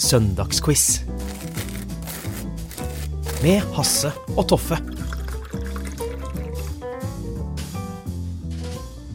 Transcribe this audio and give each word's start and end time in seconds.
Søndagsquiz. 0.00 1.02
Med 3.42 3.60
Hasse 3.76 4.08
og 4.32 4.46
Toffe. 4.48 4.78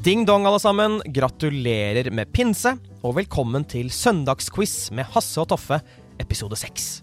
Ding 0.05 0.27
dong, 0.29 0.45
alle 0.45 0.61
sammen. 0.61 0.99
Gratulerer 1.09 2.11
med 2.13 2.29
pinse, 2.37 2.75
og 3.01 3.17
velkommen 3.17 3.65
til 3.65 3.89
Søndagsquiz 3.89 4.91
med 4.93 5.09
Hasse 5.15 5.41
og 5.41 5.49
Toffe, 5.49 5.81
episode 6.21 6.53
6. 6.61 7.01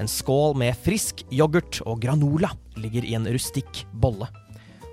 En 0.00 0.08
skål 0.08 0.56
med 0.64 0.72
frisk 0.80 1.26
yoghurt 1.28 1.82
og 1.84 2.00
granola 2.08 2.56
ligger 2.80 3.04
i 3.04 3.12
en 3.20 3.28
rustikk 3.28 3.84
bolle. 3.92 4.32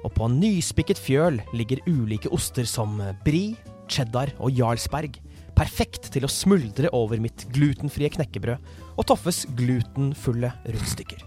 Og 0.03 0.11
på 0.19 0.27
en 0.27 0.35
nyspikket 0.43 0.99
fjøl 0.99 1.39
ligger 1.55 1.79
ulike 1.88 2.27
oster 2.27 2.67
som 2.67 2.99
brie, 3.23 3.55
cheddar 3.88 4.35
og 4.35 4.51
jarlsberg. 4.51 5.15
Perfekt 5.62 6.09
til 6.09 6.25
å 6.25 6.31
smuldre 6.31 6.90
over 6.98 7.20
mitt 7.22 7.44
glutenfrie 7.54 8.09
knekkebrød 8.16 8.72
og 8.98 9.05
Toffes 9.12 9.44
glutenfulle 9.58 10.49
rundstykker. 10.66 11.22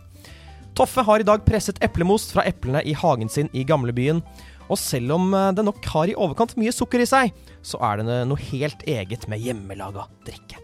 Toffe 0.74 1.04
har 1.06 1.22
i 1.22 1.27
dag 1.27 1.45
presset 1.46 1.78
eplemost 1.86 2.34
fra 2.34 2.42
eplene 2.50 2.80
i 2.82 2.96
hagen 2.98 3.30
sin 3.30 3.46
i 3.55 3.62
gamlebyen. 3.66 4.24
Og 4.66 4.80
selv 4.80 5.14
om 5.14 5.28
eh, 5.36 5.52
det 5.55 5.62
nok 5.66 5.86
har 5.92 6.10
i 6.10 6.16
overkant 6.18 6.56
mye 6.58 6.72
sukker 6.74 7.05
i 7.05 7.06
seg, 7.06 7.34
så 7.62 7.78
er 7.84 8.00
det 8.00 8.18
noe 8.27 8.46
helt 8.50 8.82
eget 8.91 9.28
med 9.30 9.44
hjemmelaga 9.44 10.08
drikke. 10.27 10.58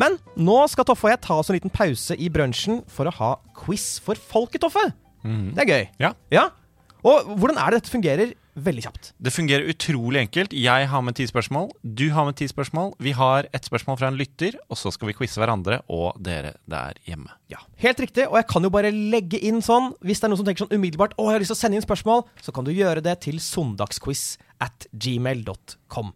Men 0.00 0.18
nå 0.34 0.56
skal 0.72 0.88
Toffe 0.88 1.06
og 1.06 1.12
jeg 1.12 1.22
ta 1.22 1.38
oss 1.38 1.52
en 1.52 1.58
liten 1.60 1.70
pause 1.70 2.16
i 2.18 2.30
brunsjen 2.34 2.82
for 2.90 3.06
å 3.06 3.14
ha 3.20 3.32
quiz 3.60 4.00
for 4.02 4.18
folket, 4.18 4.64
Toffe. 4.64 4.88
Det 5.54 5.62
er 5.62 5.70
gøy. 5.70 5.84
Ja. 6.02 6.10
ja. 6.34 6.48
Og 7.06 7.30
hvordan 7.38 7.60
er 7.62 7.70
det 7.70 7.84
dette 7.84 7.94
fungerer? 7.94 8.34
Veldig 8.54 8.84
kjapt. 8.84 9.08
Det 9.18 9.32
fungerer 9.34 9.66
utrolig 9.72 10.20
enkelt. 10.20 10.52
Jeg 10.54 10.86
har 10.86 11.02
med 11.02 11.16
ti 11.18 11.24
spørsmål. 11.26 11.72
Du 11.82 12.04
har 12.14 12.26
med 12.28 12.36
ti 12.38 12.46
spørsmål. 12.46 12.92
Vi 13.02 13.10
har 13.18 13.48
ett 13.56 13.66
spørsmål 13.66 13.98
fra 13.98 14.10
en 14.12 14.18
lytter, 14.18 14.54
og 14.70 14.78
så 14.78 14.92
skal 14.94 15.10
vi 15.10 15.14
quize 15.18 15.40
hverandre 15.42 15.80
og 15.90 16.20
dere 16.22 16.52
der 16.70 16.94
hjemme. 17.08 17.34
Ja, 17.50 17.58
Helt 17.82 17.98
riktig, 18.00 18.28
og 18.28 18.36
jeg 18.38 18.46
kan 18.52 18.62
jo 18.62 18.70
bare 18.70 18.92
legge 18.94 19.38
inn 19.42 19.58
sånn 19.62 19.90
Hvis 20.06 20.22
det 20.22 20.28
er 20.28 20.30
noen 20.32 20.40
som 20.40 20.46
tenker 20.46 20.64
sånn 20.64 20.72
umiddelbart 20.78 21.12
Å, 21.18 21.26
jeg 21.28 21.34
har 21.36 21.42
lyst 21.42 21.50
til 21.52 21.58
å 21.58 21.60
sende 21.60 21.76
inn 21.80 21.84
spørsmål, 21.84 22.22
så 22.40 22.54
kan 22.54 22.64
du 22.66 22.70
gjøre 22.72 23.02
det 23.04 23.16
til 23.26 23.40
søndagsquiz 23.42 24.22
at 24.62 24.86
gmail.com. 24.94 26.14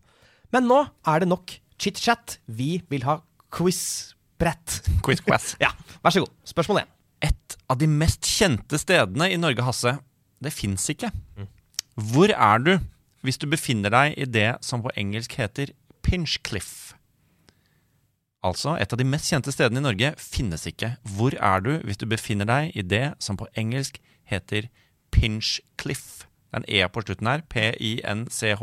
Men 0.54 0.70
nå 0.70 0.78
er 1.10 1.24
det 1.24 1.28
nok 1.28 1.58
chit-chat. 1.78 2.38
Vi 2.46 2.78
vil 2.88 3.04
ha 3.04 3.18
quiz-brett. 3.54 4.80
Quiz 5.04 5.20
quiz. 5.26 5.50
Ja, 5.64 5.74
vær 6.04 6.14
så 6.14 6.22
god. 6.24 6.32
Spørsmål 6.48 6.84
én. 6.84 6.90
Et 7.28 7.58
av 7.68 7.78
de 7.82 7.90
mest 7.90 8.22
kjente 8.30 8.78
stedene 8.80 9.26
i 9.34 9.38
Norge, 9.40 9.64
Hasse, 9.66 9.96
det 10.38 10.54
fins 10.54 10.86
ikke. 10.94 11.10
Hvor 11.98 12.30
er 12.30 12.58
du 12.62 12.78
hvis 13.26 13.40
du 13.42 13.48
befinner 13.50 13.90
deg 13.90 14.14
i 14.22 14.24
det 14.30 14.62
som 14.62 14.78
på 14.84 14.90
engelsk 14.94 15.32
heter 15.34 15.74
Pinchcliff? 16.06 16.94
Altså, 18.46 18.76
et 18.78 18.92
av 18.94 18.98
de 19.00 19.04
mest 19.08 19.26
kjente 19.26 19.50
stedene 19.50 19.82
i 19.82 19.86
Norge 19.88 20.14
finnes 20.22 20.62
ikke. 20.70 20.94
Hvor 21.16 21.34
er 21.34 21.58
du 21.64 21.82
hvis 21.82 21.98
du 21.98 22.06
befinner 22.06 22.46
deg 22.46 22.70
i 22.78 22.86
det 22.86 23.18
som 23.18 23.34
på 23.40 23.50
engelsk 23.58 23.98
heter 24.30 24.70
Pinchcliff? 25.10 26.22
Det 26.48 26.54
er 26.54 26.62
en 26.62 26.70
E 26.70 26.86
på 26.86 27.02
slutten 27.02 27.26
her. 27.32 27.42
P-i-n-c-h-c-l-i-f-f-e. 27.50 28.54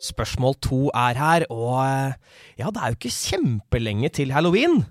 Spørsmål 0.00 0.54
to 0.62 0.80
er 0.94 1.14
her, 1.18 1.44
og 1.50 1.82
eh, 1.82 2.14
ja, 2.62 2.70
det 2.70 2.78
er 2.78 2.88
jo 2.88 2.96
ikke 2.96 3.18
kjempelenge 3.18 4.08
til 4.16 4.32
halloween. 4.32 4.86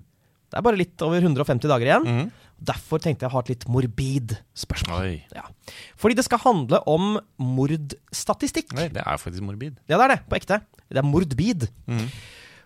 Det 0.50 0.58
er 0.58 0.66
bare 0.66 0.78
litt 0.78 1.02
over 1.06 1.22
150 1.22 1.66
dager 1.70 1.86
igjen. 1.88 2.30
Derfor 2.60 3.00
tenkte 3.00 3.24
jeg 3.24 3.32
å 3.32 3.34
ha 3.38 3.40
et 3.44 3.52
litt 3.54 3.66
morbid 3.72 4.34
spørsmål. 4.58 5.14
Ja. 5.32 5.46
Fordi 6.00 6.16
det 6.18 6.26
skal 6.26 6.42
handle 6.42 6.82
om 6.90 7.14
mordstatistikk. 7.40 8.74
Nei, 8.76 8.90
det 8.92 9.00
er 9.00 9.20
faktisk 9.20 9.44
morbid. 9.46 9.78
Ja, 9.88 9.96
det 9.96 10.04
er 10.04 10.14
det, 10.14 10.20
på 10.28 10.36
ekte. 10.36 10.60
Det 10.90 11.00
er 11.00 11.08
mordbid. 11.08 11.70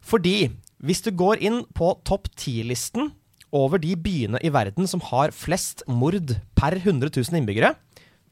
Fordi 0.04 0.36
hvis 0.84 1.04
du 1.06 1.12
går 1.14 1.44
inn 1.46 1.62
på 1.78 1.92
topp 2.04 2.26
10-listen 2.34 3.12
over 3.54 3.78
de 3.78 3.94
byene 3.94 4.40
i 4.42 4.50
verden 4.52 4.90
som 4.90 5.02
har 5.12 5.32
flest 5.32 5.84
mord 5.86 6.34
per 6.58 6.74
100 6.80 7.14
000 7.14 7.38
innbyggere, 7.38 7.74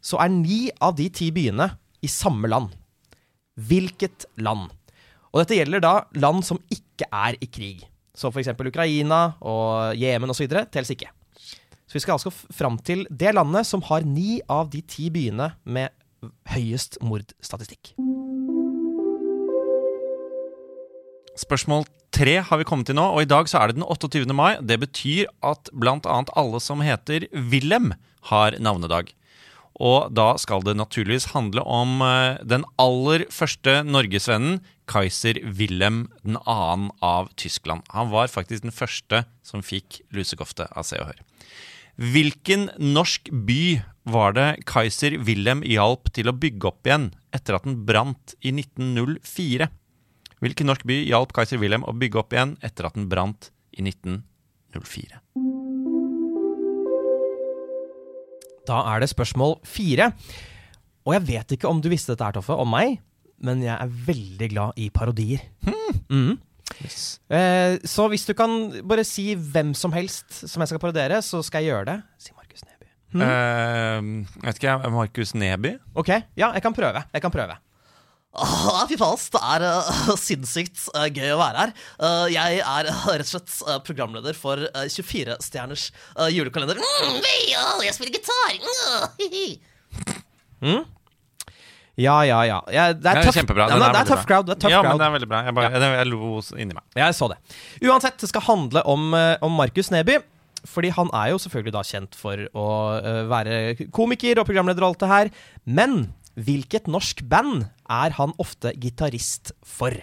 så 0.03 0.19
er 0.25 0.35
ni 0.35 0.67
av 0.83 0.97
de 0.99 1.07
ti 1.15 1.31
byene 1.31 1.71
i 2.03 2.11
samme 2.11 2.51
land. 2.51 2.75
Hvilket 3.55 4.27
land? 4.43 4.73
Og 5.31 5.45
dette 5.45 5.57
gjelder 5.57 5.81
da 5.85 5.95
land 6.19 6.43
som 6.45 6.59
ikke 6.75 7.07
er 7.07 7.39
i 7.39 7.47
krig. 7.47 7.87
Så 8.13 8.29
f.eks. 8.29 8.51
Ukraina 8.59 9.39
og 9.41 9.95
Jemen 9.97 10.35
osv. 10.35 10.51
telles 10.75 10.91
ikke. 10.93 11.13
Så 11.93 11.99
vi 11.99 12.07
skal 12.07 12.15
altså 12.17 12.31
fram 12.33 12.79
til 12.81 13.03
det 13.13 13.35
landet 13.37 13.69
som 13.69 13.83
har 13.85 14.01
ni 14.09 14.39
av 14.49 14.71
de 14.73 14.79
ti 14.81 15.11
byene 15.13 15.51
med 15.69 15.93
høyest 16.49 16.95
mordstatistikk. 17.05 17.91
Spørsmål 21.37 21.85
tre 22.17 22.39
har 22.49 22.61
vi 22.63 22.65
kommet 22.65 22.89
til 22.89 22.97
nå, 22.97 23.05
og 23.13 23.21
i 23.21 23.29
dag 23.29 23.51
så 23.51 23.61
er 23.61 23.69
det 23.69 23.77
den 23.77 23.85
28. 23.85 24.25
mai. 24.33 24.57
Det 24.65 24.79
betyr 24.81 25.29
at 25.45 25.69
annet 25.77 26.33
alle 26.33 26.61
som 26.65 26.81
heter 26.81 27.27
Wilhelm, 27.53 27.93
har 28.33 28.57
navnedag. 28.57 29.11
Og 29.77 30.15
da 30.17 30.31
skal 30.41 30.65
det 30.65 30.79
naturligvis 30.79 31.35
handle 31.35 31.61
om 31.61 32.01
eh, 32.07 32.39
den 32.41 32.65
aller 32.81 33.27
første 33.29 33.83
norgesvennen, 33.85 34.63
Kaiser 34.89 35.43
Wilhelm 35.45 36.07
2. 36.25 36.41
av 37.05 37.29
Tyskland. 37.37 37.85
Han 37.93 38.09
var 38.15 38.33
faktisk 38.33 38.65
den 38.65 38.73
første 38.73 39.27
som 39.45 39.61
fikk 39.61 40.01
lusekofte 40.15 40.71
av 40.73 40.89
Se 40.89 41.03
og 41.03 41.11
Hør. 41.11 41.21
Hvilken 42.01 42.71
norsk 42.81 43.29
by 43.45 43.83
var 44.09 44.33
det 44.33 44.47
Kaiser 44.65 45.19
Wilhelm 45.27 45.61
hjalp 45.69 46.09
til 46.17 46.31
å 46.31 46.33
bygge 46.33 46.71
opp 46.71 46.89
igjen 46.89 47.11
etter 47.37 47.59
at 47.59 47.67
den 47.69 47.83
brant 47.85 48.33
i 48.41 48.53
1904? 48.55 49.69
Hvilken 50.43 50.71
norsk 50.71 50.87
by 50.89 50.97
hjalp 51.05 51.35
Kaiser 51.37 51.61
Wilhelm 51.61 51.85
å 51.85 51.93
bygge 51.93 52.23
opp 52.23 52.33
igjen 52.33 52.57
etter 52.65 52.89
at 52.89 52.97
den 52.97 53.11
brant 53.13 53.51
i 53.77 53.85
1904? 53.85 55.21
Da 58.67 58.81
er 58.95 59.03
det 59.03 59.11
spørsmål 59.13 59.59
fire. 59.67 60.13
Og 61.05 61.17
jeg 61.19 61.27
vet 61.29 61.57
ikke 61.57 61.69
om 61.69 61.83
du 61.83 61.91
visste 61.93 62.15
dette 62.15 62.25
her, 62.25 62.37
Toffe, 62.39 62.57
om 62.57 62.73
meg, 62.73 63.03
men 63.43 63.61
jeg 63.61 63.75
er 63.75 63.97
veldig 64.09 64.49
glad 64.55 64.81
i 64.81 64.89
parodier. 64.95 65.45
Mhm. 66.81 67.37
Eh, 67.39 67.79
så 67.89 68.07
hvis 68.13 68.27
du 68.29 68.35
kan 68.39 68.55
bare 68.89 69.05
si 69.09 69.33
hvem 69.35 69.75
som 69.79 69.93
helst 69.97 70.43
som 70.45 70.63
jeg 70.63 70.73
skal 70.73 70.83
parodiere, 70.83 71.23
så 71.25 71.43
skal 71.45 71.63
jeg 71.65 71.73
gjøre 71.73 71.89
det. 71.93 71.99
Si 72.19 72.33
Markus 72.37 72.65
Neby. 72.69 72.89
Eh, 73.27 74.09
vet 74.47 74.61
ikke 74.61 74.71
jeg, 74.71 74.95
Markus 74.97 75.35
Neby? 75.35 75.77
Ok, 75.95 76.15
ja, 76.37 76.53
jeg 76.53 76.65
kan 76.65 76.75
prøve. 76.77 77.05
Jeg 77.13 77.25
kan 77.25 77.35
prøve. 77.35 77.59
Åh, 78.33 78.87
fy 78.89 78.97
faen, 78.97 79.21
det 79.35 79.41
er 79.45 79.65
uh, 79.69 80.13
sinnssykt 80.27 80.87
uh, 80.97 81.05
gøy 81.13 81.35
å 81.35 81.41
være 81.41 81.67
her. 81.67 81.75
Uh, 82.01 82.25
jeg 82.33 82.63
er 82.65 82.89
eh, 82.89 83.03
rett 83.21 83.29
og 83.29 83.35
slett 83.35 83.85
programleder 83.85 84.39
for 84.39 84.63
24-stjerners 84.73 85.91
julekalender. 86.33 86.81
Mm, 86.81 87.21
jeg 87.85 87.97
spiller 87.99 88.17
gitar! 88.17 88.57
Mm, 88.57 89.05
hihi. 89.21 89.47
Ja, 92.01 92.23
ja, 92.25 92.39
ja. 92.49 92.59
ja 92.73 92.85
det 92.97 93.05
er, 93.05 93.27
tøff, 93.27 93.37
kjempebra. 93.37 93.67
Ja, 93.69 93.79
det 93.83 94.01
er 94.01 94.09
tough 94.09 94.25
crowd. 94.29 94.47
Det 94.49 94.55
er 94.57 94.61
tough 94.65 94.73
ja, 94.73 94.81
men 94.87 95.01
det 95.01 95.07
er 95.07 95.15
veldig 95.19 95.29
bra. 95.29 95.43
Jeg, 95.45 95.57
bare, 95.59 95.73
jeg, 95.75 95.97
jeg 95.99 96.09
lo 96.09 96.31
inni 96.57 96.77
meg. 96.77 96.85
Jeg 96.97 97.17
så 97.19 97.29
det. 97.33 97.37
Uansett, 97.85 98.17
det 98.23 98.31
skal 98.31 98.47
handle 98.47 98.85
om, 98.89 99.11
eh, 99.19 99.35
om 99.45 99.53
Markus 99.61 99.93
Neby. 99.93 100.23
Fordi 100.69 100.93
han 100.95 101.11
er 101.19 101.33
jo 101.33 101.41
selvfølgelig 101.43 101.75
da 101.75 101.83
kjent 101.85 102.17
for 102.17 102.45
å 102.55 102.67
eh, 102.97 103.23
være 103.29 103.89
komiker 103.95 104.41
og 104.41 104.49
programleder 104.49 104.87
og 104.87 104.93
alt 104.93 105.05
det 105.05 105.13
her. 105.13 105.33
Men 105.67 105.97
hvilket 106.39 106.89
norsk 106.89 107.25
band 107.29 107.67
er 107.93 108.17
han 108.17 108.33
ofte 108.41 108.73
gitarist 108.81 109.53
for? 109.67 109.97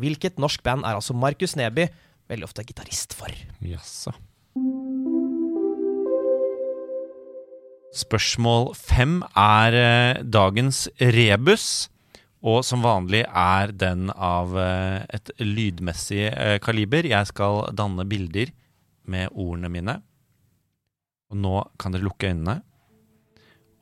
Hvilket 0.00 0.40
norsk 0.40 0.62
band 0.64 0.86
er 0.88 0.96
altså 0.96 1.16
Markus 1.18 1.58
Neby 1.58 1.90
veldig 2.30 2.48
ofte 2.48 2.64
gitarist 2.64 3.16
for? 3.18 3.34
Jaså. 3.60 4.14
Spørsmål 7.92 8.70
fem 8.72 9.18
er 9.36 9.74
eh, 9.76 10.22
dagens 10.24 10.86
rebus. 10.96 11.90
Og 12.42 12.64
som 12.66 12.82
vanlig 12.82 13.20
er 13.28 13.70
den 13.76 14.08
av 14.10 14.56
eh, 14.58 15.04
et 15.12 15.30
lydmessig 15.38 16.24
eh, 16.30 16.56
kaliber. 16.64 17.04
Jeg 17.06 17.28
skal 17.28 17.68
danne 17.76 18.06
bilder 18.08 18.50
med 19.04 19.28
ordene 19.36 19.70
mine. 19.70 19.98
Og 21.30 21.38
nå 21.44 21.54
kan 21.78 21.92
dere 21.92 22.08
lukke 22.08 22.32
øynene. 22.32 22.62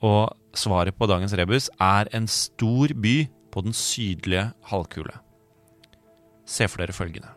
Og 0.02 0.34
svaret 0.58 0.99
på 0.99 1.06
dagens 1.06 1.37
rebus 1.38 1.70
er 1.79 2.11
en 2.17 2.26
stor 2.26 2.90
by 2.90 3.17
på 3.55 3.62
den 3.62 3.76
sydlige 3.76 4.49
halvkule. 4.73 5.14
Se 6.50 6.67
for 6.67 6.82
dere 6.82 6.96
følgende. 6.96 7.31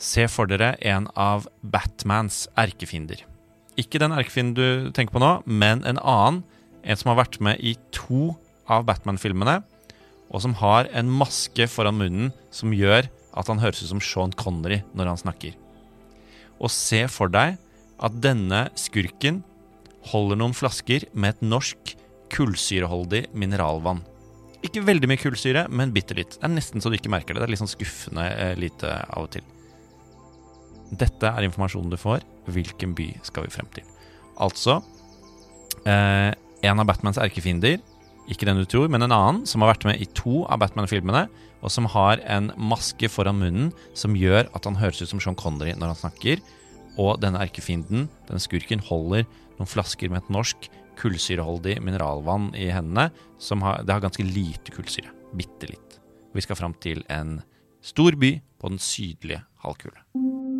Se 0.00 0.24
for 0.28 0.48
dere 0.48 0.74
en 0.80 1.10
av 1.12 1.50
Batmans 1.60 2.46
erkefiender. 2.56 3.26
Ikke 3.76 4.00
den 4.00 4.14
erkefienden 4.16 4.56
du 4.56 4.92
tenker 4.96 5.16
på 5.16 5.22
nå, 5.22 5.32
men 5.44 5.84
en 5.84 6.00
annen. 6.00 6.42
En 6.86 6.98
som 6.98 7.10
har 7.10 7.18
vært 7.24 7.40
med 7.42 7.60
i 7.60 7.74
to 7.94 8.36
av 8.70 8.84
Batman-filmene, 8.86 9.58
og 10.30 10.42
som 10.42 10.54
har 10.60 10.88
en 10.94 11.10
maske 11.10 11.66
foran 11.70 11.98
munnen 11.98 12.32
som 12.54 12.74
gjør 12.74 13.08
at 13.36 13.50
han 13.50 13.60
høres 13.60 13.82
ut 13.82 13.90
som 13.90 14.02
Sean 14.02 14.34
Connery 14.38 14.80
når 14.96 15.12
han 15.12 15.20
snakker. 15.20 15.54
Og 16.62 16.72
se 16.72 17.02
for 17.12 17.30
deg 17.32 17.58
at 17.96 18.18
denne 18.22 18.66
skurken 18.78 19.42
holder 20.12 20.38
noen 20.40 20.54
flasker 20.56 21.08
med 21.12 21.34
et 21.34 21.46
norsk 21.46 21.96
kullsyreholdig 22.32 23.26
mineralvann. 23.36 24.02
Ikke 24.66 24.82
veldig 24.86 25.10
mye 25.10 25.20
kullsyre, 25.20 25.66
men 25.68 25.92
bitte 25.94 26.16
litt. 26.16 26.38
Det 26.38 26.46
er 26.46 26.54
nesten 26.54 26.82
så 26.82 26.90
du 26.90 26.96
ikke 26.98 27.12
merker 27.12 27.34
det. 27.34 27.42
Det 27.42 27.48
er 27.50 27.54
litt 27.54 27.62
sånn 27.62 27.74
skuffende 27.74 28.24
eh, 28.32 28.56
lite 28.58 28.94
av 29.04 29.26
og 29.26 29.34
til. 29.36 29.44
Dette 30.94 31.30
er 31.30 31.46
informasjonen 31.46 31.90
du 31.90 31.98
får. 31.98 32.22
Hvilken 32.52 32.94
by 32.96 33.10
skal 33.26 33.46
vi 33.46 33.54
frem 33.54 33.68
til? 33.74 33.86
Altså 34.42 34.78
eh, 35.88 36.30
En 36.66 36.82
av 36.82 36.86
Batmans 36.88 37.18
erkefiender, 37.18 37.80
ikke 38.30 38.46
den 38.48 38.58
du 38.58 38.66
tror, 38.68 38.88
men 38.90 39.04
en 39.06 39.14
annen, 39.14 39.44
som 39.46 39.62
har 39.62 39.74
vært 39.74 39.86
med 39.86 40.02
i 40.02 40.08
to 40.18 40.44
av 40.50 40.60
Batman-filmene, 40.62 41.26
og 41.62 41.72
som 41.72 41.86
har 41.90 42.20
en 42.30 42.50
maske 42.58 43.08
foran 43.10 43.38
munnen 43.38 43.70
som 43.96 44.16
gjør 44.18 44.50
at 44.54 44.66
han 44.66 44.78
høres 44.78 45.00
ut 45.02 45.10
som 45.10 45.22
Sean 45.22 45.38
Connery 45.38 45.74
når 45.78 45.94
han 45.94 46.00
snakker. 46.04 46.42
Og 47.00 47.20
denne 47.22 47.40
erkefienden, 47.42 48.08
denne 48.28 48.42
skurken, 48.42 48.82
holder 48.82 49.26
noen 49.58 49.70
flasker 49.70 50.12
med 50.12 50.24
et 50.24 50.32
norsk 50.32 50.68
kullsyreholdig 51.00 51.78
mineralvann 51.84 52.50
i 52.56 52.70
hendene. 52.72 53.10
Som 53.42 53.64
har, 53.66 53.82
det 53.84 53.94
har 53.94 54.04
ganske 54.04 54.26
lite 54.26 54.74
kullsyre. 54.74 55.12
Bitte 55.36 55.70
litt. 55.70 56.00
Vi 56.36 56.44
skal 56.44 56.58
fram 56.58 56.76
til 56.82 57.04
en 57.12 57.40
stor 57.84 58.16
by 58.20 58.36
på 58.60 58.72
den 58.72 58.82
sydlige 58.82 59.44
halvkule. 59.64 60.55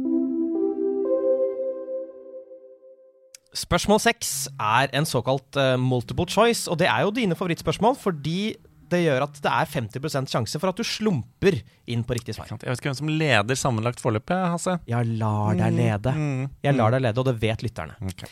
Spørsmål 3.56 4.00
seks 4.04 4.30
er 4.60 4.90
en 4.96 5.06
såkalt 5.08 5.56
uh, 5.56 5.74
multiple 5.80 6.26
choice, 6.28 6.66
og 6.70 6.76
det 6.82 6.88
er 6.92 7.06
jo 7.06 7.12
dine 7.16 7.36
favorittspørsmål 7.38 7.96
fordi 7.98 8.54
det 8.86 9.00
gjør 9.02 9.24
at 9.24 9.38
det 9.42 9.50
er 9.50 9.70
50% 9.72 10.30
sjanse 10.30 10.60
for 10.62 10.70
at 10.70 10.78
du 10.78 10.84
slumper 10.86 11.56
inn 11.90 12.04
på 12.06 12.14
riktig 12.14 12.36
svar. 12.36 12.46
Jeg 12.52 12.60
vet 12.60 12.78
ikke 12.78 12.92
hvem 12.92 12.98
som 13.00 13.08
leder 13.10 13.58
sammenlagt 13.58 13.98
forløp, 14.02 14.30
Hasse. 14.52 14.76
Jeg 14.86 15.08
lar 15.18 15.56
deg 15.58 15.74
lede. 15.74 16.12
Mm, 16.14 16.44
Jeg 16.62 16.76
lar 16.78 16.94
deg 16.94 17.02
lede, 17.02 17.18
og 17.18 17.26
det 17.26 17.34
vet 17.42 17.64
lytterne. 17.66 17.96
Okay. 18.12 18.30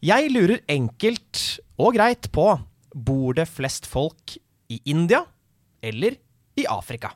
Jeg 0.00 0.30
lurer 0.32 0.62
enkelt 0.72 1.42
og 1.76 1.92
greit 1.98 2.30
på 2.32 2.46
Bor 2.96 3.36
det 3.36 3.44
flest 3.46 3.84
folk 3.86 4.38
i 4.72 4.80
India 4.88 5.20
eller 5.84 6.16
i 6.58 6.64
Afrika? 6.66 7.12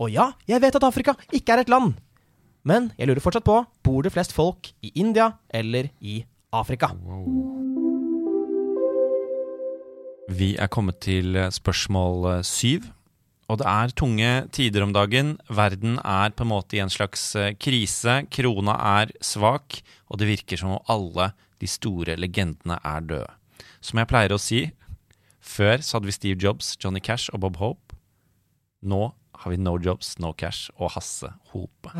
Og 0.00 0.12
ja, 0.12 0.28
jeg 0.48 0.60
vet 0.62 0.76
at 0.76 0.84
Afrika 0.86 1.14
ikke 1.32 1.56
er 1.56 1.64
et 1.64 1.72
land, 1.72 1.94
men 2.68 2.90
jeg 3.00 3.08
lurer 3.08 3.24
fortsatt 3.24 3.46
på 3.48 3.56
Bor 3.86 4.04
det 4.04 4.12
flest 4.12 4.36
folk 4.36 4.68
i 4.84 4.92
India 5.00 5.30
eller 5.48 5.88
i 6.04 6.18
Afrika? 6.20 6.36
Vi 10.30 10.48
er 10.58 10.70
kommet 10.70 10.96
til 11.04 11.36
spørsmål 11.54 12.24
eh, 12.32 12.40
syv. 12.46 12.88
Og 13.50 13.58
det 13.60 13.66
er 13.70 13.92
tunge 13.94 14.30
tider 14.54 14.82
om 14.82 14.90
dagen. 14.94 15.36
Verden 15.46 15.98
er 16.02 16.34
på 16.34 16.42
en 16.42 16.50
måte 16.50 16.74
i 16.74 16.82
en 16.82 16.90
slags 16.90 17.22
eh, 17.38 17.52
krise. 17.54 18.24
Krona 18.34 18.74
er 18.98 19.12
svak, 19.22 19.78
og 20.10 20.18
det 20.18 20.26
virker 20.30 20.58
som 20.58 20.74
om 20.74 20.82
alle 20.90 21.28
de 21.62 21.70
store 21.70 22.16
legendene 22.18 22.80
er 22.82 23.06
døde. 23.06 23.30
Som 23.78 24.02
jeg 24.02 24.10
pleier 24.10 24.34
å 24.34 24.40
si, 24.42 24.64
før 25.38 25.78
så 25.86 25.98
hadde 25.98 26.10
vi 26.10 26.16
Steve 26.16 26.42
Jobs, 26.42 26.72
Johnny 26.82 27.02
Cash 27.02 27.30
og 27.30 27.44
Bob 27.44 27.60
Hope. 27.62 27.94
Nå 28.82 29.12
har 29.42 29.54
vi 29.54 29.60
No 29.60 29.76
Jobs, 29.78 30.16
No 30.18 30.32
Cash 30.34 30.74
og 30.80 30.96
Hasse 30.96 31.30
Hope. 31.52 31.94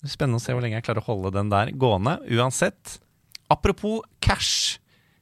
Er 0.00 0.08
Spennende 0.12 0.40
å 0.40 0.44
se 0.44 0.56
hvor 0.56 0.64
lenge 0.64 0.78
jeg 0.78 0.88
klarer 0.88 1.04
å 1.04 1.10
holde 1.10 1.34
den 1.36 1.52
der 1.52 1.74
gående. 1.76 2.16
Uansett, 2.32 2.98
apropos 3.52 4.02
cash. 4.20 4.78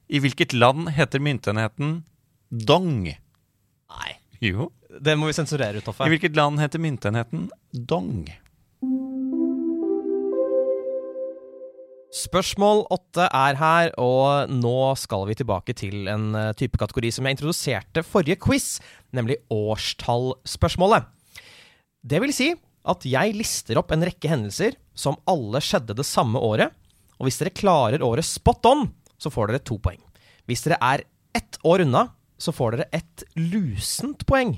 I 0.09 0.21
hvilket 0.23 0.55
land 0.55 0.91
heter 0.95 1.23
myntenheten 1.23 2.03
dong? 2.51 3.07
Nei, 3.07 4.13
Jo. 4.41 4.71
det 5.01 5.17
må 5.19 5.27
vi 5.31 5.35
sensurere 5.37 5.79
ut, 5.81 5.85
Toffe. 5.87 6.07
I 6.07 6.13
hvilket 6.15 6.37
land 6.39 6.61
heter 6.63 6.79
myntenheten 6.83 7.49
dong? 7.73 8.27
Spørsmål 12.17 12.85
åtte 12.95 13.27
er 13.35 13.59
her, 13.61 13.91
og 14.01 14.49
nå 14.49 14.77
skal 14.97 15.27
vi 15.29 15.35
tilbake 15.37 15.75
til 15.77 16.07
en 16.09 16.31
eh, 16.39 16.53
type 16.57 16.79
kategori 16.81 17.11
som 17.13 17.27
jeg 17.27 17.37
introduserte 17.37 18.05
forrige 18.07 18.39
quiz, 18.41 18.79
nemlig 19.13 19.37
årstallspørsmålet. 19.53 21.05
Det 22.07 22.23
vil 22.23 22.33
si 22.33 22.53
at 22.87 23.05
jeg 23.11 23.35
lister 23.37 23.81
opp 23.83 23.93
en 23.93 24.07
rekke 24.07 24.31
hendelser 24.31 24.79
som 24.97 25.19
alle 25.29 25.61
skjedde 25.61 25.97
det 25.99 26.07
samme 26.09 26.41
året, 26.41 26.73
og 27.17 27.27
hvis 27.27 27.39
dere 27.41 27.55
klarer 27.57 28.05
året 28.05 28.27
spot 28.27 28.69
on, 28.69 28.87
så 29.17 29.33
får 29.33 29.51
dere 29.51 29.65
to 29.65 29.79
poeng. 29.83 30.01
Hvis 30.47 30.65
dere 30.67 30.79
er 30.85 31.05
ett 31.37 31.59
år 31.65 31.85
unna, 31.87 32.07
så 32.39 32.53
får 32.53 32.77
dere 32.77 32.89
et 32.97 33.25
lusent 33.41 34.27
poeng. 34.29 34.55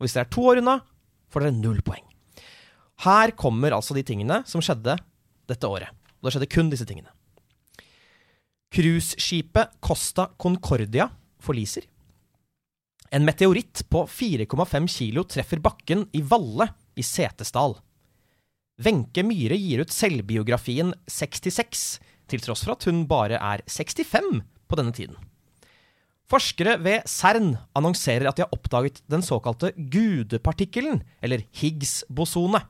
Og 0.00 0.06
hvis 0.06 0.16
dere 0.16 0.26
er 0.26 0.32
to 0.32 0.44
år 0.48 0.62
unna, 0.62 0.78
får 1.32 1.44
dere 1.44 1.58
null 1.58 1.82
poeng. 1.84 2.04
Her 3.04 3.32
kommer 3.36 3.74
altså 3.74 3.96
de 3.96 4.04
tingene 4.06 4.42
som 4.48 4.62
skjedde 4.64 4.96
dette 5.50 5.68
året. 5.68 5.90
Og 6.20 6.28
det 6.28 6.36
skjedde 6.36 6.52
kun 6.54 6.70
disse 6.72 6.86
tingene. 6.88 7.10
Cruiseskipet 8.72 9.76
Costa 9.84 10.30
Concordia 10.40 11.10
forliser. 11.42 11.84
En 13.12 13.26
meteoritt 13.26 13.82
på 13.92 14.06
4,5 14.08 14.86
kilo 14.88 15.26
treffer 15.28 15.60
bakken 15.60 16.06
i 16.16 16.22
Valle 16.24 16.70
i 16.96 17.04
Setesdal. 17.04 17.74
Wenche 18.80 19.24
Myhre 19.26 19.58
gir 19.58 19.82
ut 19.84 19.92
selvbiografien 19.92 20.94
66, 21.10 22.00
til 22.30 22.40
tross 22.40 22.64
for 22.64 22.76
at 22.76 22.86
hun 22.88 23.04
bare 23.10 23.36
er 23.36 23.64
65 23.68 24.40
på 24.68 24.78
denne 24.80 24.94
tiden. 24.96 25.18
Forskere 26.32 26.78
ved 26.80 27.04
CERN 27.10 27.56
annonserer 27.76 28.30
at 28.30 28.38
de 28.38 28.46
har 28.46 28.54
oppdaget 28.54 29.02
den 29.12 29.24
såkalte 29.24 29.74
gudepartikkelen, 29.76 31.02
eller 31.20 31.44
Higgs-bosone. 31.60 32.62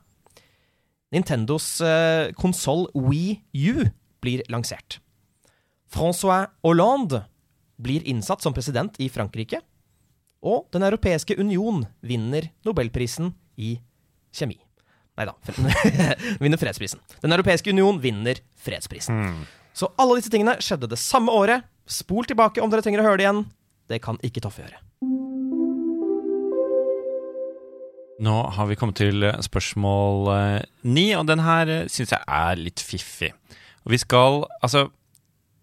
Nintendos 1.13 1.79
eh, 1.81 2.33
Wii 2.95 3.43
U 3.53 3.85
blir 4.19 4.43
lansert. 4.49 4.99
Francois 5.87 6.49
Hollande 6.63 7.23
blir 7.77 8.03
innsatt 8.09 8.41
som 8.41 8.53
president 8.53 8.97
i 8.99 9.09
Frankrike. 9.09 9.61
Og 10.43 10.67
Den 10.73 10.83
europeiske 10.83 11.37
union 11.39 11.85
vinner 12.01 12.49
nobelprisen 12.65 13.31
i 13.55 13.77
kjemi. 14.33 14.62
Nei 15.13 15.27
da, 15.29 15.35
vinner 16.43 16.57
fredsprisen. 16.57 17.01
Den 17.21 17.35
europeiske 17.35 17.69
union 17.69 17.99
vinner 18.01 18.39
fredsprisen. 18.65 19.43
Så 19.73 19.91
alle 20.01 20.17
disse 20.17 20.31
tingene 20.33 20.57
skjedde 20.61 20.89
det 20.89 21.01
samme 21.01 21.33
året. 21.33 21.67
Spol 21.89 22.25
tilbake 22.29 22.63
om 22.63 22.71
dere 22.71 22.85
trenger 22.85 23.03
å 23.03 23.09
høre 23.09 23.21
det 23.21 23.27
igjen. 23.27 23.43
Det 23.91 24.01
kan 24.01 24.17
ikke 24.25 24.41
Toffe 24.45 24.63
gjøre. 24.63 24.79
Nå 28.23 28.35
har 28.55 28.67
vi 28.69 28.77
kommet 28.79 28.99
til 29.01 29.25
eh, 29.25 29.39
spørsmål 29.43 30.29
eh, 30.31 30.65
ni, 30.85 31.09
og 31.17 31.25
den 31.27 31.41
her 31.43 31.69
uh, 31.69 31.79
syns 31.91 32.13
jeg 32.13 32.21
er 32.21 32.59
litt 32.61 32.81
fiffig. 32.83 33.33
Og 33.83 33.95
vi 33.95 33.99
skal 33.99 34.45
Altså, 34.63 34.87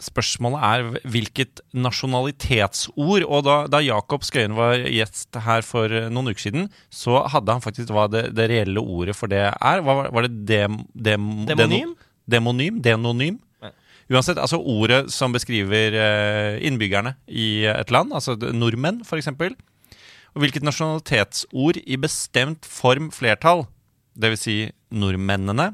spørsmålet 0.00 0.62
er 0.64 1.08
hvilket 1.12 1.60
nasjonalitetsord 1.76 3.26
Og 3.26 3.44
da, 3.46 3.56
da 3.70 3.80
Jakob 3.84 4.24
Skøyen 4.26 4.56
var 4.56 4.80
gjest 4.88 5.36
her 5.44 5.64
for 5.66 5.92
noen 6.12 6.32
uker 6.32 6.46
siden, 6.46 6.68
så 6.88 7.22
hadde 7.30 7.56
han 7.56 7.64
faktisk 7.64 7.92
hva 7.94 8.06
det, 8.10 8.30
det 8.36 8.48
reelle 8.50 8.82
ordet 8.82 9.16
for 9.18 9.30
det 9.30 9.42
er. 9.50 9.84
Hva 9.84 9.96
var, 10.08 10.26
det 10.26 10.46
dem, 10.48 10.80
dem, 10.94 11.30
Demonym? 11.50 11.94
Demonym? 12.30 12.82
Denonym? 12.84 13.38
Uansett, 14.10 14.40
altså 14.42 14.58
ordet 14.58 15.04
som 15.14 15.30
beskriver 15.30 15.94
eh, 15.94 16.56
innbyggerne 16.66 17.14
i 17.30 17.62
et 17.70 17.92
land, 17.94 18.10
altså 18.16 18.34
nordmenn 18.34 19.04
f.eks. 19.06 19.30
Og 20.34 20.42
hvilket 20.42 20.66
nasjonalitetsord 20.66 21.78
i 21.78 21.98
bestemt 22.00 22.66
form 22.66 23.12
flertall, 23.14 23.68
dvs. 24.18 24.42
Si 24.42 24.56
nordmennene, 24.90 25.70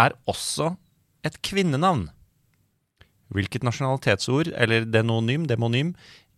er 0.00 0.16
også 0.28 0.72
et 1.24 1.36
kvinnenavn. 1.44 2.08
Hvilket 3.34 3.64
nasjonalitetsord, 3.66 4.52
eller 4.54 4.86
denonym, 4.86 5.48
demonym, 5.50 5.94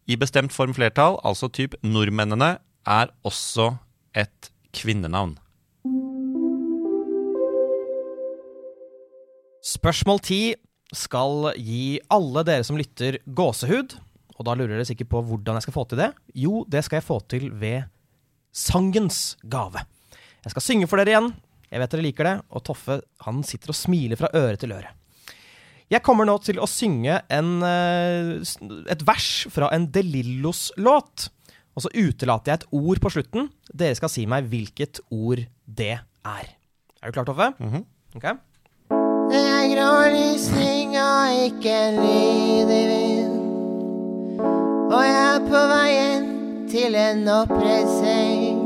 i 0.07 0.17
bestemt 0.17 0.55
form 0.55 0.73
flertall, 0.77 1.19
altså 1.27 1.51
typ 1.53 1.75
nordmennene, 1.85 2.57
er 2.87 3.11
også 3.27 3.75
et 4.17 4.51
kvinnenavn. 4.77 5.35
Spørsmål 9.67 10.21
10 10.23 10.55
skal 10.95 11.51
gi 11.59 11.99
alle 12.13 12.45
dere 12.47 12.65
som 12.67 12.79
lytter, 12.79 13.19
gåsehud. 13.27 13.97
Og 14.37 14.47
da 14.47 14.55
lurer 14.55 14.77
dere 14.77 14.87
sikkert 14.87 15.11
på 15.11 15.23
hvordan 15.27 15.59
jeg 15.59 15.67
skal 15.67 15.75
få 15.75 15.85
til 15.91 16.01
det. 16.05 16.13
Jo, 16.39 16.61
det 16.71 16.85
skal 16.87 17.01
jeg 17.01 17.07
få 17.09 17.19
til 17.27 17.49
ved 17.51 17.89
sangens 18.55 19.35
gave. 19.43 19.83
Jeg 20.45 20.55
skal 20.55 20.63
synge 20.63 20.89
for 20.89 21.01
dere 21.01 21.15
igjen. 21.17 21.33
Jeg 21.73 21.83
vet 21.83 21.97
dere 21.97 22.07
liker 22.07 22.29
det. 22.29 22.37
Og 22.55 22.63
Toffe 22.69 23.01
han 23.27 23.43
sitter 23.49 23.75
og 23.75 23.79
smiler 23.79 24.21
fra 24.21 24.31
øre 24.39 24.61
til 24.61 24.77
øre. 24.77 24.93
Jeg 25.93 26.03
kommer 26.03 26.27
nå 26.27 26.35
til 26.43 26.59
å 26.59 26.67
synge 26.67 27.21
en, 27.31 27.63
eh, 27.63 28.43
et 28.91 29.03
vers 29.07 29.47
fra 29.55 29.69
en 29.73 29.87
De 29.87 30.03
Lillos-låt. 30.03 31.29
Og 31.77 31.85
så 31.85 31.93
utelater 31.95 32.51
jeg 32.53 32.61
et 32.61 32.69
ord 32.73 33.01
på 33.05 33.13
slutten. 33.13 33.51
Dere 33.71 33.95
skal 33.95 34.11
si 34.11 34.27
meg 34.27 34.49
hvilket 34.51 34.99
ord 35.13 35.45
det 35.69 36.01
er. 36.25 36.47
Er 37.03 37.07
du 37.07 37.13
klar, 37.13 37.29
Toffe? 37.29 37.53
Ok? 38.17 38.27
Det 39.31 39.43
er 39.43 39.67
grålig 39.75 40.41
snø 40.41 40.73
og 40.97 41.39
ikke 41.47 41.71
en 41.71 41.97
lyd 42.01 42.71
i 42.73 42.83
vind. 42.91 43.37
Og 44.91 45.03
jeg 45.03 45.23
er 45.23 45.47
på 45.51 45.63
veien 45.75 46.27
til 46.71 46.95
en 46.95 47.29
oppreisning. 47.29 48.63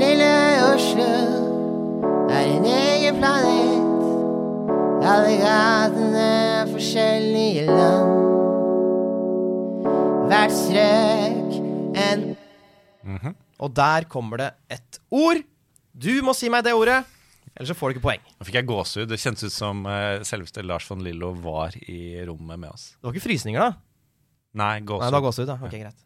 Lille 0.00 0.34
Oslo 0.72 1.12
er 2.30 2.44
en 2.56 2.64
egen 2.64 3.20
planet. 3.20 3.75
Alle 5.06 5.34
gatene 5.38 6.22
er 6.62 6.70
forskjellige 6.72 7.66
land. 7.70 8.14
hvert 10.26 10.50
strøk. 10.54 11.52
En 12.02 12.24
Og 13.62 13.70
der 13.76 14.04
kommer 14.10 14.36
det 14.42 14.48
et 14.74 14.98
ord. 15.14 15.38
Du 15.96 16.10
må 16.26 16.34
si 16.36 16.48
meg 16.52 16.64
det 16.66 16.74
ordet, 16.76 16.98
ellers 17.56 17.70
så 17.70 17.76
får 17.78 17.88
du 17.88 17.94
ikke 17.96 18.04
poeng. 18.08 18.24
Nå 18.36 18.44
fikk 18.48 18.58
jeg 18.58 18.66
gåsehud. 18.68 19.06
Det 19.08 19.16
kjentes 19.22 19.46
ut 19.48 19.54
som 19.54 19.86
eh, 19.88 20.18
selveste 20.28 20.60
Lars 20.66 20.84
von 20.90 21.00
Lillo 21.00 21.30
var 21.40 21.72
i 21.88 22.18
rommet 22.28 22.58
med 22.60 22.68
oss. 22.74 22.90
Det 22.98 23.06
var 23.08 23.14
ikke 23.16 23.24
frysninger, 23.30 23.62
da? 23.62 23.70
Nei, 24.56 24.80
Nei, 24.80 24.82
det 24.82 24.90
var 24.90 25.22
gåsehud. 25.24 25.24
gåsehud, 25.24 25.48
da. 25.48 25.56
Ok, 25.64 25.76
greit. 25.86 25.98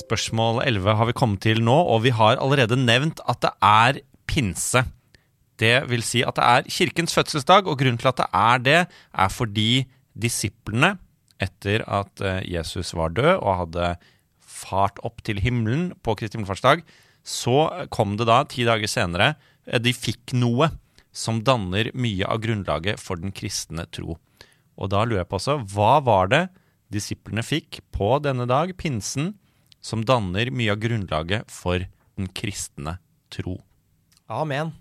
Spørsmål 0.00 0.62
11 0.64 0.96
har 0.98 1.06
vi 1.10 1.14
kommet 1.18 1.40
til 1.44 1.62
nå, 1.66 1.76
og 1.94 2.02
vi 2.06 2.10
har 2.14 2.40
allerede 2.42 2.78
nevnt 2.80 3.20
at 3.28 3.40
det 3.44 3.52
er 3.62 4.00
pinse. 4.30 4.82
Det 5.60 5.76
vil 5.90 6.02
si 6.06 6.22
at 6.24 6.38
det 6.38 6.46
er 6.46 6.70
kirkens 6.72 7.14
fødselsdag, 7.16 7.68
og 7.68 7.78
grunnen 7.80 8.00
til 8.00 8.10
at 8.10 8.22
det 8.22 8.28
er 8.32 8.64
det, 8.64 8.80
er 9.12 9.32
fordi 9.32 9.70
disiplene, 10.16 10.94
etter 11.40 11.84
at 11.88 12.20
eh, 12.24 12.42
Jesus 12.52 12.92
var 12.96 13.14
død 13.16 13.38
og 13.38 13.58
hadde 13.62 13.92
fart 14.40 14.98
opp 15.06 15.22
til 15.24 15.40
himmelen 15.40 15.90
på 16.04 16.16
Kristi 16.18 16.36
himmelfartsdag, 16.36 16.82
så 17.24 17.86
kom 17.92 18.16
det 18.20 18.28
da, 18.28 18.42
ti 18.48 18.66
dager 18.68 18.90
senere, 18.90 19.34
eh, 19.66 19.80
de 19.80 19.94
fikk 19.96 20.34
noe 20.36 20.70
som 21.12 21.40
danner 21.44 21.90
mye 21.96 22.26
av 22.28 22.42
grunnlaget 22.44 23.00
for 23.02 23.20
den 23.20 23.32
kristne 23.34 23.86
tro. 23.92 24.18
Og 24.80 24.92
da 24.92 25.04
lurer 25.04 25.24
jeg 25.24 25.30
på 25.30 25.40
også, 25.40 25.58
hva 25.72 25.96
var 26.04 26.30
det 26.32 26.44
disiplene 26.92 27.44
fikk 27.46 27.80
på 27.94 28.16
denne 28.24 28.46
dag, 28.50 28.72
pinsen, 28.78 29.34
som 29.80 30.04
danner 30.04 30.52
mye 30.52 30.74
av 30.74 30.80
grunnlaget 30.82 31.50
for 31.52 31.84
den 32.18 32.30
kristne 32.36 32.98
tro? 33.32 33.58
Amen. 34.30 34.74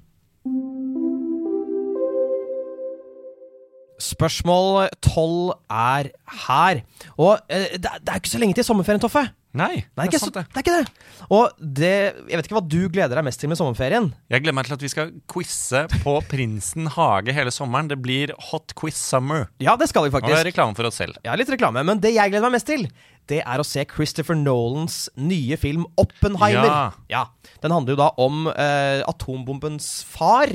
Spørsmål 3.99 4.87
tolv 5.05 5.53
er 5.69 6.09
her. 6.47 6.81
Og 7.17 7.35
eh, 7.51 7.75
det, 7.77 7.85
er- 7.89 7.99
det 8.03 8.13
er 8.15 8.21
ikke 8.23 8.31
så 8.35 8.39
lenge 8.41 8.55
til 8.57 8.67
sommerferien, 8.67 9.01
Toffe. 9.03 9.25
Nei, 9.59 9.79
det 9.97 10.03
ikke, 10.11 10.19
så, 10.21 10.27
det 10.29 10.43
det 10.53 10.59
er 10.59 10.61
ikke 10.61 10.73
det. 10.75 11.05
Og 11.33 11.55
det, 11.57 11.89
jeg 12.29 12.37
vet 12.37 12.45
ikke 12.45 12.53
hva 12.59 12.61
du 12.69 12.83
gleder 12.93 13.17
deg 13.17 13.25
mest 13.25 13.41
til 13.41 13.49
med 13.49 13.57
sommerferien. 13.57 14.11
Jeg 14.29 14.43
gleder 14.43 14.53
meg 14.59 14.67
til 14.69 14.75
at 14.75 14.83
vi 14.85 14.91
skal 14.93 15.09
quize 15.33 15.81
på 16.03 16.13
Prinsen 16.29 16.85
hage 16.93 17.33
hele 17.33 17.49
sommeren. 17.51 17.89
Det 17.89 17.97
blir 17.97 18.35
Hot 18.51 18.75
Quiz 18.77 18.99
Summer. 19.01 19.47
Ja, 19.57 19.73
det 19.81 19.89
skal 19.89 20.05
vi 20.05 20.11
Og 20.11 20.19
det 20.19 20.21
er 20.21 20.27
faktisk. 20.37 20.49
reklame 20.51 20.77
for 20.77 20.85
oss 20.91 21.01
selv. 21.01 21.17
Ja, 21.25 21.33
litt 21.33 21.49
reklame. 21.49 21.81
Men 21.83 21.97
det 22.03 22.13
jeg 22.13 22.29
gleder 22.29 22.45
meg 22.45 22.59
mest 22.59 22.69
til, 22.69 22.85
det 23.29 23.41
er 23.41 23.57
å 23.61 23.65
se 23.65 23.87
Christopher 23.89 24.37
Nolans 24.37 25.07
nye 25.17 25.57
film 25.57 25.87
Oppenheimer. 25.97 26.93
Ja. 27.09 27.25
Den 27.65 27.73
handler 27.73 27.97
jo 27.97 28.01
da 28.05 28.11
om 28.21 28.45
eh, 28.53 29.01
atombombens 29.09 29.89
far, 30.05 30.53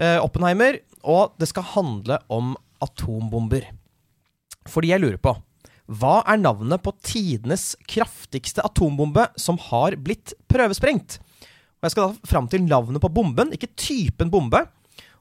eh, 0.00 0.18
Oppenheimer. 0.22 0.80
Og 1.04 1.34
det 1.38 1.50
skal 1.50 1.66
handle 1.74 2.18
om 2.32 2.54
atombomber. 2.84 3.68
Fordi 4.68 4.92
jeg 4.92 5.02
lurer 5.02 5.20
på 5.22 5.36
hva 5.88 6.18
er 6.28 6.36
navnet 6.36 6.82
på 6.84 6.92
tidenes 7.00 7.70
kraftigste 7.88 8.60
atombombe 8.60 9.24
som 9.40 9.56
har 9.70 9.96
blitt 9.96 10.34
prøvesprengt? 10.52 11.16
Og 11.80 11.86
Jeg 11.86 11.94
skal 11.94 12.10
da 12.10 12.28
fram 12.28 12.48
til 12.52 12.66
navnet 12.66 13.00
på 13.00 13.08
bomben, 13.08 13.54
ikke 13.56 13.70
typen 13.72 14.28
bombe. 14.28 14.66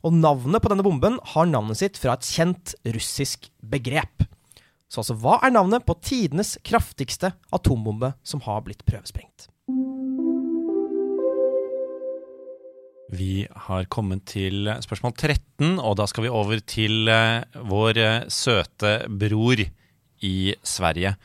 Og 0.03 0.11
navnet 0.11 0.61
på 0.61 0.71
denne 0.71 0.83
bomben 0.83 1.15
har 1.31 1.47
navnet 1.47 1.79
sitt 1.79 1.95
fra 2.01 2.17
et 2.17 2.27
kjent 2.27 2.75
russisk 2.83 3.47
begrep. 3.63 4.27
Så 4.91 5.01
altså, 5.01 5.15
hva 5.19 5.39
er 5.43 5.55
navnet 5.55 5.87
på 5.87 5.95
tidenes 6.03 6.57
kraftigste 6.67 7.31
atombombe 7.55 8.11
som 8.27 8.43
har 8.43 8.63
blitt 8.67 8.83
prøvesprengt? 8.87 9.47
Vi 13.07 13.47
har 13.47 13.85
kommet 13.87 14.25
til 14.27 14.67
spørsmål 14.83 15.13
13, 15.15 15.79
og 15.79 15.95
da 15.95 16.05
skal 16.11 16.25
vi 16.25 16.31
over 16.33 16.59
til 16.59 17.07
eh, 17.07 17.43
vår 17.69 17.97
eh, 18.03 18.25
søte 18.27 19.07
bror 19.07 19.61
i 20.27 20.55
Sverige. 20.59 21.15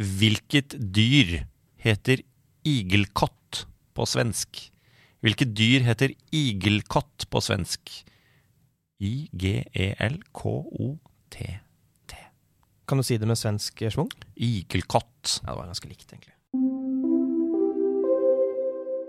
Hvilket 0.00 0.78
dyr 0.80 1.44
heter 1.84 2.22
igelkott 2.64 3.66
på 3.92 4.06
svensk? 4.08 4.72
Hvilket 5.20 5.52
dyr 5.56 5.84
heter 5.84 6.16
igelkott 6.32 7.28
på 7.28 7.40
svensk? 7.44 7.92
I-g-e-l-k-o-t-t. 8.96 9.76
Kan 12.88 12.96
du 12.96 13.04
si 13.04 13.18
det 13.20 13.28
med 13.28 13.36
svensk 13.36 13.82
eh, 13.84 13.92
schwung? 13.92 14.08
Igelkott. 14.40 15.42
Ja, 15.42 15.52
det 15.52 15.58
var 15.60 15.68
ganske 15.68 15.92
likt, 15.92 16.08
egentlig. 16.08 16.35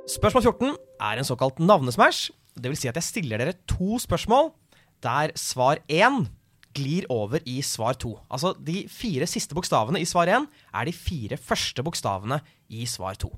Spørsmål 0.07 0.45
14 0.45 0.75
er 1.03 1.19
en 1.19 1.27
såkalt 1.27 1.57
navnesmash. 1.59 2.29
Det 2.55 2.71
vil 2.71 2.79
si 2.79 2.87
at 2.87 2.95
jeg 2.95 3.05
stiller 3.05 3.41
dere 3.41 3.57
to 3.67 3.99
spørsmål 3.99 4.53
der 5.03 5.33
svar 5.37 5.81
1 5.91 6.23
glir 6.77 7.05
over 7.11 7.43
i 7.43 7.59
svar 7.65 7.97
2. 7.99 8.13
Altså, 8.31 8.53
de 8.55 8.85
fire 8.89 9.27
siste 9.27 9.57
bokstavene 9.57 9.99
i 9.99 10.07
svar 10.07 10.31
1 10.31 10.47
er 10.47 10.87
de 10.87 10.93
fire 10.95 11.37
første 11.37 11.83
bokstavene 11.83 12.39
i 12.71 12.87
svar 12.87 13.19
2. 13.19 13.29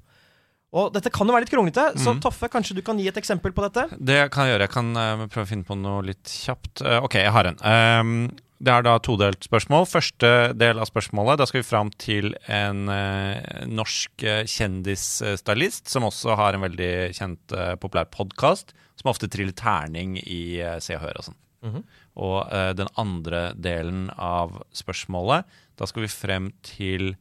Og 0.77 0.91
dette 0.93 1.09
kan 1.09 1.25
jo 1.25 1.33
være 1.33 1.47
litt 1.47 1.51
kronglete, 1.55 1.87
så 1.97 2.13
Toffe, 2.21 2.45
kanskje 2.53 2.77
du 2.77 2.83
kan 2.85 2.99
gi 3.01 3.07
et 3.09 3.17
eksempel 3.17 3.55
på 3.55 3.63
dette? 3.65 3.87
Det 3.97 4.19
kan 4.29 4.45
jeg 4.45 4.53
gjøre. 4.53 4.67
Jeg 4.67 4.73
kan 4.75 4.91
uh, 4.93 5.23
prøve 5.25 5.47
å 5.47 5.49
finne 5.49 5.65
på 5.65 5.77
noe 5.79 6.03
litt 6.05 6.29
kjapt. 6.29 6.83
Uh, 6.85 6.99
ok, 7.07 7.17
jeg 7.23 7.33
har 7.33 7.49
en. 7.49 7.57
Ehm, 7.65 8.19
det 8.59 8.73
er 8.73 8.83
da 8.83 8.97
todelt 8.99 9.45
spørsmål. 9.47 9.87
Første 9.87 10.29
del 10.59 10.81
av 10.81 10.89
spørsmålet, 10.89 11.39
da 11.39 11.47
skal 11.47 11.61
vi 11.61 11.67
fram 11.67 11.91
til 11.95 12.33
en 12.51 12.89
eh, 12.91 13.65
norsk 13.71 14.25
uh, 14.27 14.43
kjendisstylist 14.43 15.91
som 15.91 16.07
også 16.07 16.35
har 16.39 16.57
en 16.57 16.65
veldig 16.67 16.91
kjent, 17.15 17.55
eh, 17.55 17.75
populær 17.79 18.09
podkast, 18.11 18.75
som 18.99 19.11
ofte 19.13 19.31
triller 19.31 19.55
terning 19.55 20.17
i 20.25 20.59
eh, 20.59 20.79
Se 20.83 20.97
og 20.97 21.05
Hør 21.05 21.21
og 21.21 21.29
sånn. 21.29 21.39
Og 22.19 22.37
eh, 22.51 22.71
den 22.75 22.91
andre 22.99 23.49
delen 23.55 24.07
av 24.15 24.59
spørsmålet, 24.75 25.47
da 25.79 25.87
skal 25.87 26.05
vi 26.05 26.11
frem 26.11 26.51
til 26.65 27.13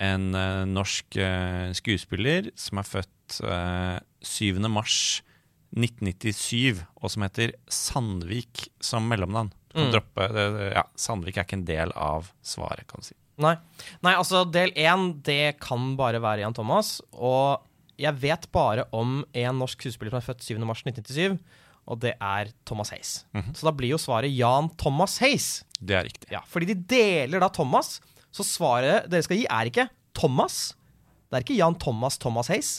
en 0.00 0.34
eh, 0.34 0.64
norsk 0.68 1.18
eh, 1.20 1.70
skuespiller 1.76 2.52
som 2.58 2.80
er 2.80 2.88
født 2.88 3.40
eh, 3.44 3.96
7. 4.24 4.60
mars 4.72 5.22
1997, 5.76 6.84
og 6.96 7.12
som 7.12 7.24
heter 7.26 7.52
Sandvik 7.68 8.70
som 8.80 9.08
mellomnavn. 9.10 9.52
Mm. 9.74 9.90
droppe 9.92 10.26
ja, 10.72 10.84
Sandvik 10.96 11.36
er 11.36 11.44
ikke 11.46 11.58
en 11.58 11.66
del 11.68 11.92
av 11.92 12.30
svaret, 12.46 12.86
kan 12.88 13.02
du 13.02 13.10
si. 13.10 13.16
Nei. 13.38 13.54
Nei, 14.02 14.14
altså 14.18 14.42
del 14.50 14.72
én, 14.74 15.12
det 15.26 15.58
kan 15.62 15.92
bare 15.98 16.20
være 16.22 16.42
Jan 16.42 16.56
Thomas. 16.56 16.96
Og 17.14 17.62
jeg 18.00 18.14
vet 18.22 18.48
bare 18.54 18.86
om 18.94 19.20
en 19.36 19.60
norsk 19.60 19.84
skuespiller 19.84 20.14
som 20.14 20.20
er 20.22 20.26
født 20.26 20.46
7. 20.46 20.58
mars 20.66 20.82
1997, 20.86 21.38
og 21.88 22.00
det 22.02 22.14
er 22.20 22.50
Thomas 22.68 22.90
Hayes. 22.92 23.12
Så 23.56 23.68
da 23.68 23.72
blir 23.74 23.94
jo 23.94 24.00
svaret 24.00 24.34
Jan 24.34 24.68
Thomas 24.80 25.16
Hayes. 25.22 25.62
Det 25.78 25.96
er 25.96 26.04
riktig. 26.08 26.28
Ja, 26.34 26.42
fordi 26.48 26.72
de 26.72 26.76
deler 26.90 27.40
da 27.42 27.48
Thomas, 27.52 27.98
så 28.34 28.44
svaret 28.44 29.08
dere 29.10 29.24
skal 29.24 29.40
gi 29.40 29.46
er 29.48 29.70
ikke 29.70 29.88
Thomas. 30.18 30.74
Det 31.28 31.38
er 31.38 31.46
ikke 31.46 31.58
Jan 31.58 31.78
Thomas 31.80 32.18
Thomas 32.20 32.50
Hayes. 32.52 32.72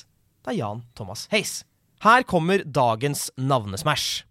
Det 0.44 0.54
er 0.54 0.60
Jan 0.62 0.84
Thomas 0.98 1.26
Hayes. 1.34 1.62
Her 2.04 2.24
kommer 2.24 2.62
dagens 2.64 3.28
navnesmash. 3.36 4.24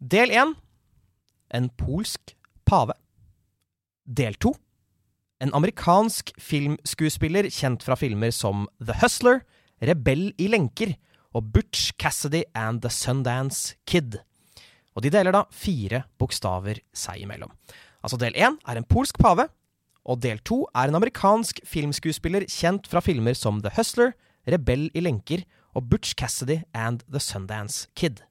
Del 0.00 0.32
1. 0.32 0.54
En 1.52 1.68
polsk 1.76 2.32
pave. 2.64 2.94
Del 4.08 4.34
2. 4.40 4.54
En 5.44 5.52
amerikansk 5.54 6.32
filmskuespiller 6.40 7.48
kjent 7.52 7.82
fra 7.84 7.96
filmer 7.98 8.32
som 8.32 8.64
The 8.80 8.96
Hustler, 9.02 9.42
Rebell 9.82 10.30
i 10.40 10.48
lenker 10.48 10.94
og 11.36 11.50
Butch 11.52 11.92
Cassidy 12.00 12.44
and 12.54 12.80
The 12.84 12.90
Sundance 12.92 13.76
Kid. 13.86 14.20
Og 14.96 15.04
de 15.04 15.12
deler 15.12 15.34
da 15.34 15.44
fire 15.52 16.04
bokstaver 16.20 16.80
seg 16.96 17.24
imellom. 17.24 17.52
Altså 18.02 18.18
del 18.20 18.36
én 18.36 18.56
er 18.68 18.78
en 18.78 18.88
polsk 18.88 19.20
pave, 19.20 19.48
og 20.08 20.22
del 20.24 20.40
to 20.42 20.64
er 20.74 20.88
en 20.88 20.98
amerikansk 20.98 21.60
filmskuespiller 21.68 22.48
kjent 22.48 22.88
fra 22.90 23.04
filmer 23.04 23.36
som 23.38 23.60
The 23.62 23.74
Hustler, 23.76 24.16
Rebell 24.48 24.88
i 24.94 25.04
lenker 25.04 25.44
og 25.76 25.88
Butch 25.90 26.16
Cassidy 26.18 26.62
and 26.74 27.04
The 27.12 27.20
Sundance 27.20 27.88
Kid. 27.94 28.24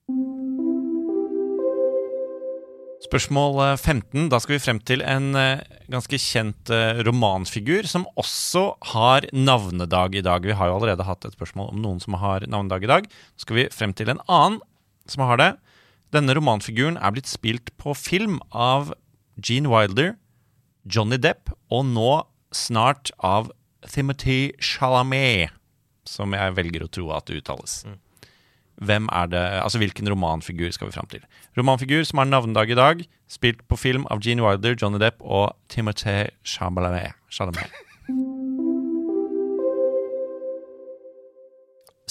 Spørsmål 3.01 3.55
eh, 3.65 3.77
15. 3.79 4.29
Da 4.29 4.37
skal 4.41 4.55
vi 4.55 4.61
frem 4.61 4.79
til 4.85 5.01
en 5.01 5.33
eh, 5.37 5.63
ganske 5.91 6.19
kjent 6.21 6.69
eh, 6.73 7.01
romanfigur 7.07 7.87
som 7.89 8.05
også 8.19 8.65
har 8.93 9.25
navnedag 9.33 10.19
i 10.19 10.23
dag. 10.25 10.45
Vi 10.45 10.57
har 10.57 10.69
jo 10.69 10.77
allerede 10.77 11.07
hatt 11.07 11.25
et 11.25 11.33
spørsmål 11.37 11.71
om 11.73 11.81
noen 11.81 12.01
som 12.03 12.19
har 12.21 12.45
navnedag 12.45 12.85
i 12.85 12.91
dag. 12.91 13.07
Så 13.35 13.47
skal 13.47 13.57
vi 13.57 13.69
frem 13.73 13.95
til 13.97 14.11
en 14.13 14.21
annen 14.27 14.59
som 15.09 15.25
har 15.25 15.41
det. 15.41 15.51
Denne 16.13 16.35
romanfiguren 16.37 16.99
er 17.01 17.15
blitt 17.15 17.31
spilt 17.31 17.73
på 17.81 17.95
film 17.97 18.37
av 18.51 18.93
Gene 19.41 19.71
Wilder, 19.71 20.13
Johnny 20.85 21.17
Depp 21.17 21.49
og 21.71 21.87
nå 21.89 22.11
snart 22.53 23.13
av 23.17 23.49
Timothy 23.87 24.51
Chalamet, 24.61 25.49
som 26.05 26.35
jeg 26.37 26.53
velger 26.57 26.85
å 26.85 26.91
tro 26.91 27.09
at 27.15 27.31
det 27.31 27.41
uttales. 27.41 27.81
Hvem 28.81 29.09
er 29.13 29.27
det, 29.29 29.41
altså 29.61 29.77
Hvilken 29.77 30.09
romanfigur 30.09 30.71
skal 30.73 30.89
vi 30.89 30.95
fram 30.95 31.09
til? 31.11 31.21
Romanfigur 31.57 32.01
som 32.07 32.17
har 32.21 32.25
navnedag 32.31 32.71
i 32.73 32.77
dag, 32.79 33.03
spilt 33.29 33.61
på 33.69 33.77
film 33.77 34.07
av 34.09 34.23
Gene 34.25 34.41
Wilder, 34.45 34.73
Johnny 34.81 34.97
Depp 35.01 35.21
og 35.21 35.53
Timothée 35.69 36.31
Chalamet. 36.43 37.13
Chalamet. 37.29 37.69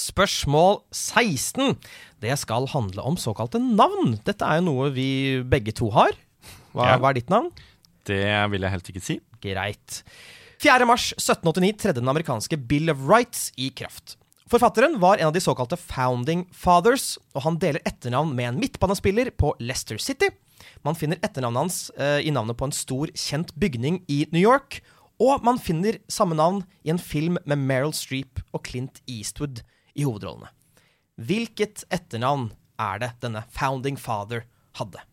Spørsmål 0.00 0.78
16. 0.94 1.74
Det 2.22 2.36
skal 2.40 2.68
handle 2.72 3.02
om 3.04 3.18
såkalte 3.20 3.60
navn. 3.60 4.14
Dette 4.24 4.46
er 4.46 4.60
jo 4.60 4.68
noe 4.70 4.90
vi 4.94 5.08
begge 5.44 5.74
to 5.76 5.90
har. 5.92 6.14
Hva, 6.72 6.86
Ja. 6.86 6.98
hva 6.98 7.10
er 7.10 7.14
ditt 7.18 7.28
navn? 7.30 7.50
Det 8.06 8.50
vil 8.50 8.60
jeg 8.62 8.70
helt 8.70 8.88
ikke 8.88 9.02
si. 9.02 9.20
Greit. 9.42 10.02
4. 10.60 10.86
mars 10.86 11.12
1789 11.18 11.76
tredde 11.78 12.00
den 12.00 12.08
amerikanske 12.08 12.56
Bill 12.56 12.90
of 12.90 12.98
Rights 13.08 13.52
i 13.58 13.70
kraft. 13.70 14.16
Forfatteren 14.50 14.96
var 14.98 15.18
en 15.18 15.28
av 15.28 15.32
de 15.32 15.40
såkalte 15.40 15.76
Founding 15.78 16.40
Fathers, 16.50 17.20
og 17.38 17.44
han 17.44 17.58
deler 17.62 17.84
etternavn 17.86 18.32
med 18.34 18.48
en 18.48 18.56
midtbanespiller 18.58 19.28
på 19.38 19.52
Leicester 19.62 20.00
City. 20.02 20.26
Man 20.82 20.98
finner 20.98 21.20
etternavnet 21.22 21.62
hans 21.62 21.76
eh, 21.94 22.18
i 22.26 22.32
navnet 22.34 22.58
på 22.58 22.66
en 22.66 22.74
stor, 22.74 23.12
kjent 23.14 23.52
bygning 23.54 24.00
i 24.10 24.24
New 24.34 24.42
York. 24.42 24.80
Og 25.22 25.46
man 25.46 25.60
finner 25.62 26.00
samme 26.10 26.34
navn 26.34 26.64
i 26.82 26.90
en 26.90 26.98
film 26.98 27.38
med 27.46 27.62
Meryl 27.62 27.94
Streep 27.94 28.42
og 28.50 28.64
Clint 28.66 28.98
Eastwood 29.06 29.62
i 29.94 30.02
hovedrollene. 30.02 30.50
Hvilket 31.14 31.84
etternavn 31.94 32.50
er 32.80 33.04
det 33.04 33.14
denne 33.22 33.46
Founding 33.54 34.02
Father 34.02 34.48
hadde? 34.80 35.06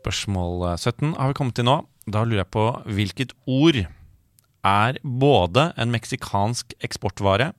Spørsmål 0.00 0.70
eh, 0.72 0.80
17 0.80 1.18
har 1.20 1.34
vi 1.34 1.40
kommet 1.44 1.60
til 1.60 1.68
nå. 1.68 1.82
Da 2.08 2.24
lurer 2.24 2.46
jeg 2.46 2.54
på 2.56 2.68
hvilket 2.88 3.36
ord 3.44 3.84
er 4.66 4.98
både 5.02 5.70
en 5.80 5.92
meksikansk 5.92 6.74
eksportvare, 6.84 7.52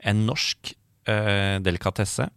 en 0.00 0.26
norsk 0.28 0.72
eh, 1.10 1.58
delikatesse, 1.62 2.30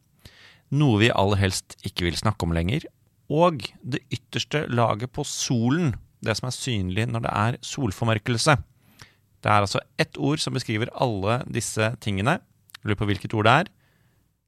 noe 0.74 1.00
vi 1.01 1.12
aller 1.13 1.39
helst 1.39 1.77
ikke 1.86 2.07
vil 2.07 2.17
snakke 2.19 2.48
om 2.48 2.55
lenger, 2.55 2.86
og 3.31 3.63
det 3.81 4.03
ytterste 4.12 4.65
laget 4.67 5.13
på 5.15 5.25
solen, 5.27 5.93
det 6.24 6.36
som 6.39 6.50
er 6.50 6.55
synlig 6.55 7.07
når 7.10 7.25
det 7.25 7.33
er 7.33 7.60
solformørkelse. 7.65 8.57
Det 9.43 9.51
er 9.51 9.65
altså 9.65 9.81
ett 10.00 10.17
ord 10.17 10.39
som 10.39 10.55
beskriver 10.55 10.91
alle 11.03 11.41
disse 11.51 11.89
tingene. 12.03 12.38
Lurer 12.83 13.00
på 13.00 13.07
hvilket 13.10 13.33
ord 13.36 13.48
det 13.48 13.55
er. 13.63 13.72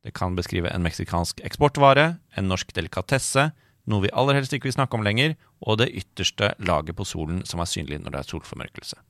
Det 0.05 0.13
kan 0.15 0.38
beskrive 0.38 0.71
en 0.71 0.85
meksikansk 0.85 1.41
eksportvare, 1.43 2.15
en 2.38 2.47
norsk 2.47 2.71
delikatesse, 2.77 3.50
noe 3.89 4.05
vi 4.05 4.13
aller 4.13 4.38
helst 4.38 4.53
ikke 4.53 4.69
vil 4.69 4.77
snakke 4.77 4.97
om 4.97 5.03
lenger, 5.05 5.35
og 5.65 5.81
det 5.81 5.91
ytterste 5.93 6.53
laget 6.63 6.95
på 6.97 7.07
solen 7.07 7.43
som 7.45 7.62
er 7.62 7.69
synlig 7.69 8.00
når 8.01 8.13
det 8.13 8.21
er 8.21 8.29
solformørkelse. 8.31 9.01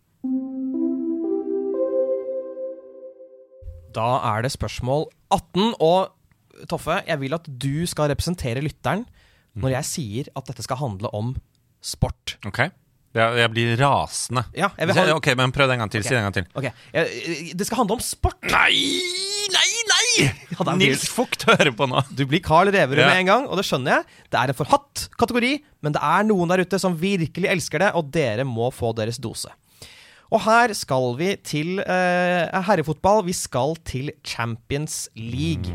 Da 3.95 4.07
er 4.35 4.45
det 4.45 4.51
spørsmål 4.55 5.07
18. 5.33 5.73
Og 5.79 6.11
Toffe, 6.71 7.01
jeg 7.07 7.19
vil 7.19 7.35
at 7.35 7.47
du 7.59 7.83
skal 7.89 8.07
representere 8.13 8.61
lytteren 8.63 9.03
når 9.59 9.73
jeg 9.77 9.87
sier 9.89 10.29
at 10.35 10.47
dette 10.49 10.63
skal 10.63 10.79
handle 10.79 11.11
om 11.15 11.33
sport. 11.83 12.37
Ok? 12.47 12.61
Jeg, 13.15 13.35
jeg 13.39 13.51
blir 13.53 13.73
rasende. 13.79 14.41
Ja, 14.55 14.67
jeg 14.75 14.89
vil 14.89 14.97
ha 14.99 15.03
Ok, 15.15 15.29
men 15.39 15.53
prøv 15.55 15.69
det 15.69 15.77
en 15.77 15.83
gang 15.85 15.91
til. 15.93 16.03
Si 16.03 16.11
det 16.11 16.19
en 16.19 16.25
gang 16.27 16.35
til. 16.35 16.47
Ok, 16.59 16.65
jeg- 16.95 17.53
Det 17.55 17.67
skal 17.67 17.77
handle 17.79 17.95
om 17.95 18.03
sport! 18.03 18.39
Nei! 18.51 18.99
Nei, 19.55 19.71
nei! 19.91 20.25
Ja, 20.55 20.73
Nils 20.75 21.05
Fugt 21.11 21.43
hører 21.47 21.71
på 21.75 21.87
nå. 21.87 22.01
Du 22.15 22.25
blir 22.25 22.41
Carl 22.43 22.67
Reverud 22.71 22.99
Ja. 22.99 23.07
med 23.11 23.19
en 23.21 23.29
gang, 23.29 23.47
og 23.47 23.55
det 23.59 23.65
skjønner 23.67 23.97
jeg. 23.99 24.05
Det 24.31 24.39
er 24.41 24.51
en 24.51 24.57
forhatt 24.57 25.05
kategori, 25.19 25.53
men 25.83 25.93
det 25.95 26.01
er 26.03 26.23
noen 26.27 26.47
der 26.51 26.63
ute 26.65 26.79
som 26.79 26.95
virkelig 26.99 27.47
elsker 27.51 27.79
det, 27.79 27.91
og 27.95 28.11
dere 28.11 28.43
må 28.47 28.71
få 28.73 28.91
deres 28.95 29.19
dose. 29.19 29.47
Og 30.35 30.41
her 30.43 30.73
skal 30.75 31.13
vi 31.15 31.29
til 31.47 31.79
eh, 31.79 32.61
herrefotball. 32.67 33.23
Vi 33.29 33.35
skal 33.35 33.77
til 33.87 34.11
Champions 34.27 35.05
League. 35.15 35.71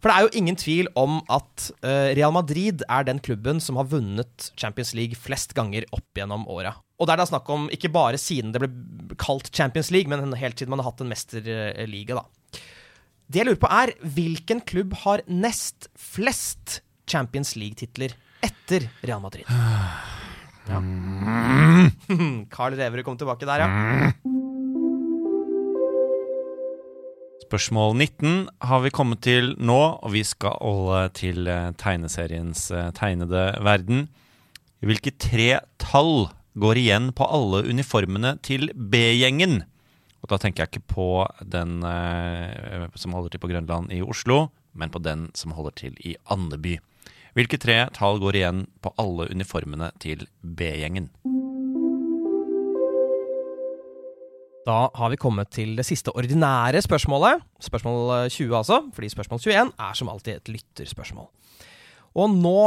For 0.00 0.08
det 0.08 0.16
er 0.16 0.26
jo 0.26 0.40
ingen 0.40 0.56
tvil 0.56 0.88
om 1.00 1.18
at 1.32 1.70
eh, 1.84 2.12
Real 2.18 2.32
Madrid 2.32 2.84
er 2.88 3.06
den 3.08 3.20
klubben 3.24 3.60
som 3.60 3.80
har 3.80 3.88
vunnet 3.88 4.50
Champions 4.60 4.92
League 4.96 5.16
flest 5.16 5.52
ganger 5.56 5.84
opp 5.96 6.08
gjennom 6.16 6.46
åra. 6.48 6.74
Og 7.00 7.08
det 7.08 7.14
er 7.14 7.22
da 7.22 7.28
snakk 7.28 7.48
om 7.52 7.68
ikke 7.72 7.92
bare 7.92 8.20
siden 8.20 8.52
det 8.52 8.62
ble 8.62 9.16
kalt 9.20 9.48
Champions 9.56 9.92
League, 9.92 10.08
men 10.12 10.36
helt 10.36 10.60
siden 10.60 10.72
man 10.72 10.82
har 10.82 10.90
hatt 10.90 11.00
en 11.04 11.12
mesterliga, 11.12 12.20
da. 12.20 12.60
Det 13.30 13.40
jeg 13.40 13.48
lurer 13.48 13.62
på 13.62 13.70
er, 13.72 13.92
hvilken 14.16 14.64
klubb 14.66 14.96
har 15.04 15.24
nest 15.28 15.88
flest 15.96 16.80
Champions 17.08 17.54
League-titler 17.56 18.16
etter 18.44 18.90
Real 19.04 19.22
Madrid? 19.24 19.48
Ja. 20.70 20.80
Carl 22.54 22.76
Reverud 22.78 23.04
kom 23.06 23.18
tilbake 23.18 23.48
der, 23.48 23.64
ja. 23.64 24.12
Spørsmål 27.50 27.96
19 27.98 28.34
har 28.62 28.82
vi 28.84 28.92
kommet 28.94 29.24
til 29.26 29.56
nå, 29.58 29.78
og 29.98 30.12
vi 30.14 30.22
skal 30.22 30.54
holde 30.62 31.00
til 31.18 31.48
eh, 31.50 31.72
tegneseriens 31.74 32.68
eh, 32.70 32.92
tegnede 32.94 33.48
verden. 33.66 34.04
Hvilke 34.86 35.10
tre 35.18 35.48
tall 35.82 36.28
går 36.60 36.78
igjen 36.78 37.10
på 37.16 37.26
alle 37.26 37.64
uniformene 37.66 38.36
til 38.46 38.70
B-gjengen? 38.70 39.64
Og 40.22 40.30
da 40.30 40.38
tenker 40.38 40.62
jeg 40.62 40.70
ikke 40.70 40.94
på 40.94 41.08
den 41.42 41.82
eh, 41.82 42.86
som 42.94 43.18
holder 43.18 43.34
til 43.34 43.42
på 43.42 43.50
Grønland 43.50 43.90
i 43.98 43.98
Oslo, 44.04 44.52
men 44.78 44.94
på 44.94 45.02
den 45.02 45.26
som 45.34 45.56
holder 45.56 45.74
til 45.82 45.98
i 46.06 46.14
Andeby. 46.30 46.76
Hvilke 47.40 47.56
tre 47.56 47.74
tall 47.96 48.18
går 48.20 48.36
igjen 48.36 48.58
på 48.84 48.90
alle 49.00 49.24
uniformene 49.32 49.86
til 50.02 50.26
B-gjengen? 50.44 51.06
Da 54.68 54.74
har 54.92 55.08
vi 55.08 55.16
kommet 55.16 55.48
til 55.56 55.72
det 55.78 55.86
siste 55.88 56.12
ordinære 56.12 56.82
spørsmålet. 56.84 57.40
Spørsmål 57.64 58.02
eh, 58.18 58.26
20, 58.28 58.52
altså. 58.58 58.82
Fordi 58.92 59.08
spørsmål 59.08 59.40
21 59.40 59.72
er 59.86 59.96
som 59.96 60.10
alltid 60.12 60.34
et 60.34 60.50
lytterspørsmål. 60.52 61.30
Og 62.20 62.36
nå 62.36 62.58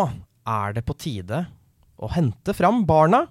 er 0.49 0.73
det 0.73 0.85
på 0.87 0.97
tide 0.97 1.43
å 2.01 2.09
hente 2.15 2.57
fram 2.57 2.81
barna 2.89 3.27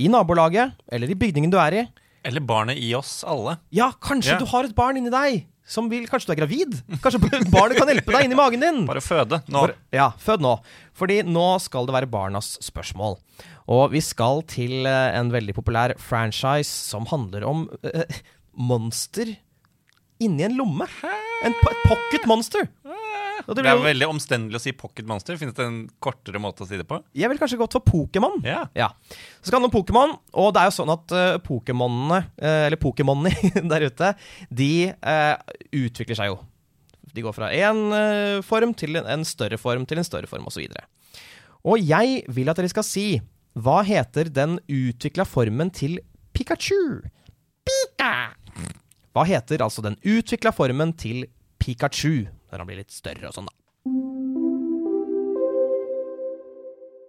i 0.00 0.08
nabolaget 0.08 0.72
eller 0.88 1.12
i 1.12 1.18
bygningen 1.20 1.52
du 1.52 1.58
er 1.60 1.82
i. 1.82 1.84
Eller 2.24 2.40
barnet 2.40 2.80
i 2.80 2.94
oss 2.96 3.20
alle. 3.28 3.58
Ja, 3.76 3.90
kanskje 3.92 4.38
Ja. 4.38 4.40
du 4.40 4.48
har 4.48 4.64
et 4.64 4.74
barn 4.78 4.96
inni 4.96 5.12
deg 5.12 5.44
som 5.68 5.88
vil 5.92 6.06
Kanskje 6.08 6.30
du 6.30 6.34
er 6.34 6.40
gravid? 6.42 6.76
Kanskje 7.04 7.20
barnet 7.52 7.78
kan 7.78 7.90
hjelpe 7.90 8.14
deg 8.14 8.26
inni 8.28 8.38
magen 8.38 8.64
din? 8.64 8.82
Bare 8.88 9.02
føde 9.04 9.42
nå. 9.52 9.66
For, 9.66 9.74
ja, 9.94 10.10
fød 10.22 10.44
nå. 10.44 10.54
Fordi 10.98 11.20
nå 11.28 11.48
skal 11.62 11.88
det 11.88 11.94
være 11.98 12.10
barnas 12.10 12.54
spørsmål. 12.64 13.18
Og 13.68 13.92
vi 13.92 14.00
skal 14.04 14.40
til 14.48 14.88
eh, 14.88 15.10
en 15.18 15.32
veldig 15.34 15.54
populær 15.58 15.92
franchise 16.00 16.72
som 16.72 17.04
handler 17.10 17.44
om 17.44 17.66
eh, 17.84 18.22
monster 18.56 19.36
inni 20.24 20.46
en 20.48 20.56
lomme. 20.58 20.88
En, 21.44 21.52
et 21.52 21.84
pocket 21.84 22.24
monster. 22.26 22.64
Det 23.48 23.62
Det 23.64 23.70
er 23.70 23.80
veldig 23.80 24.08
omstendelig 24.10 24.58
å 24.58 24.60
si 24.60 24.74
pocket 24.76 25.06
monster. 25.08 25.38
Finnes 25.40 25.56
det 25.56 25.64
en 25.64 25.78
kortere 26.04 26.40
måte 26.42 26.66
å 26.66 26.68
si 26.68 26.76
det 26.76 26.84
på? 26.88 26.98
jeg 27.16 27.30
ville 27.30 27.40
kanskje 27.40 27.56
gått 27.56 27.78
for 27.78 27.84
Pokémon. 27.86 28.36
Ja. 28.44 28.66
Ja. 28.76 28.90
Så 29.40 29.48
skal 29.48 29.62
det 29.62 29.70
om 29.70 29.72
Pokémon, 29.72 30.12
og 30.36 30.52
det 30.52 30.60
er 30.60 30.68
jo 30.68 30.76
sånn 30.76 30.92
at 30.92 31.14
uh, 31.16 31.38
Pokémonene, 31.40 32.20
uh, 32.42 32.66
eller 32.66 32.76
Pokémonene 32.76 33.32
der 33.72 33.88
ute, 33.88 34.12
de 34.52 34.92
uh, 34.92 35.36
utvikler 35.72 36.18
seg 36.18 36.32
jo. 36.34 36.38
De 37.08 37.24
går 37.24 37.32
fra 37.32 37.48
én 37.56 38.42
form 38.44 38.74
til 38.76 39.00
en, 39.00 39.06
en 39.08 39.24
større 39.24 39.56
form 39.58 39.86
til 39.88 39.98
en 39.98 40.06
større 40.06 40.28
form, 40.28 40.44
osv. 40.50 40.68
Og, 40.68 41.22
og 41.72 41.80
jeg 41.80 42.20
vil 42.28 42.52
at 42.52 42.60
dere 42.60 42.68
skal 42.70 42.84
si 42.86 43.06
hva 43.58 43.80
heter 43.82 44.28
den 44.30 44.58
utvikla 44.68 45.24
formen 45.26 45.72
til 45.74 45.96
Pikachu? 46.36 47.00
Pika! 47.66 48.12
Hva 49.16 49.24
heter 49.26 49.64
altså 49.64 49.82
den 49.82 49.96
utvikla 50.06 50.52
formen 50.54 50.92
til 51.00 51.24
Pikachu, 51.58 52.28
når 52.50 52.62
han 52.62 52.70
blir 52.70 52.80
litt 52.82 52.94
større 52.94 53.30
og 53.30 53.36
sånn, 53.36 53.48
da? 53.48 53.54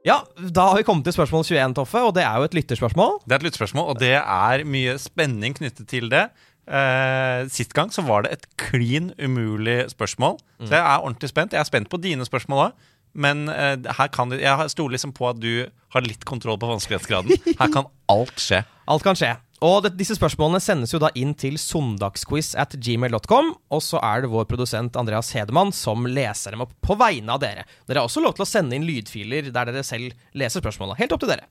Ja, 0.07 0.21
da 0.39 0.69
har 0.71 0.77
vi 0.79 0.85
kommet 0.87 1.03
til 1.05 1.13
spørsmål 1.13 1.43
21, 1.43 1.73
Toffe, 1.77 2.01
og 2.07 2.13
det 2.15 2.23
er 2.23 2.39
jo 2.39 2.47
et 2.47 2.55
lytterspørsmål. 2.55 3.17
Det 3.25 3.35
er 3.35 3.41
et 3.41 3.47
lyttespørsmål, 3.49 3.89
og 3.91 3.99
det 3.99 4.13
er 4.19 4.63
mye 4.65 4.95
spenning 5.01 5.57
knyttet 5.57 5.89
til 5.91 6.07
det. 6.11 6.29
Eh, 6.69 7.49
sist 7.51 7.73
gang 7.75 7.91
så 7.91 8.05
var 8.07 8.23
det 8.23 8.37
et 8.37 8.45
klin 8.61 9.11
umulig 9.19 9.89
spørsmål. 9.91 10.37
Så 10.63 10.71
jeg 10.77 10.83
er 10.85 11.03
ordentlig 11.03 11.31
spent. 11.31 11.55
Jeg 11.55 11.59
er 11.59 11.67
spent 11.67 11.89
på 11.91 11.99
dine 12.01 12.25
spørsmål 12.27 12.69
òg. 12.69 12.87
Men 13.19 13.47
eh, 13.49 13.75
her 13.97 14.09
kan 14.13 14.31
jeg 14.37 14.71
stoler 14.71 14.95
liksom 14.95 15.15
på 15.17 15.31
at 15.31 15.39
du 15.41 15.65
har 15.95 16.05
litt 16.05 16.23
kontroll 16.29 16.59
på 16.61 16.69
vanskelighetsgraden. 16.69 17.33
Her 17.59 17.71
kan 17.73 17.87
alt 18.11 18.37
skje. 18.37 18.61
Alt 18.89 19.03
kan 19.03 19.17
skje. 19.17 19.31
Og 19.65 19.81
det, 19.83 19.91
disse 19.99 20.15
spørsmålene 20.15 20.61
sendes 20.63 20.93
jo 20.93 21.01
da 21.03 21.09
inn 21.19 21.33
til 21.35 21.57
søndagsquiz 21.59 22.53
at 22.59 22.77
gmail.com, 22.79 23.51
og 23.75 23.81
så 23.83 23.99
er 23.99 24.23
det 24.23 24.31
vår 24.31 24.47
produsent 24.47 24.95
Andreas 24.99 25.33
Hedemann 25.35 25.73
som 25.75 26.07
leser 26.07 26.55
dem 26.55 26.63
opp 26.63 26.71
på 26.85 26.95
vegne 26.99 27.35
av 27.35 27.41
dere. 27.43 27.65
Dere 27.87 28.01
har 28.01 28.07
også 28.07 28.23
lov 28.23 28.37
til 28.37 28.45
å 28.45 28.49
sende 28.49 28.77
inn 28.77 28.87
lydfiler 28.87 29.51
der 29.51 29.71
dere 29.71 29.83
selv 29.83 30.15
leser 30.31 30.63
spørsmålene. 30.63 30.99
Helt 31.01 31.15
opp 31.15 31.25
til 31.25 31.33
dere. 31.33 31.49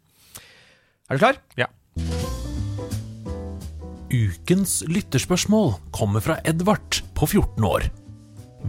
Er 1.08 1.16
du 1.16 1.22
klar? 1.22 1.40
Ja. 1.60 1.68
Ukens 4.08 4.80
lytterspørsmål 4.88 5.74
kommer 5.92 6.24
fra 6.24 6.38
Edvard 6.48 7.02
på 7.16 7.28
14 7.28 7.64
år. 7.68 7.90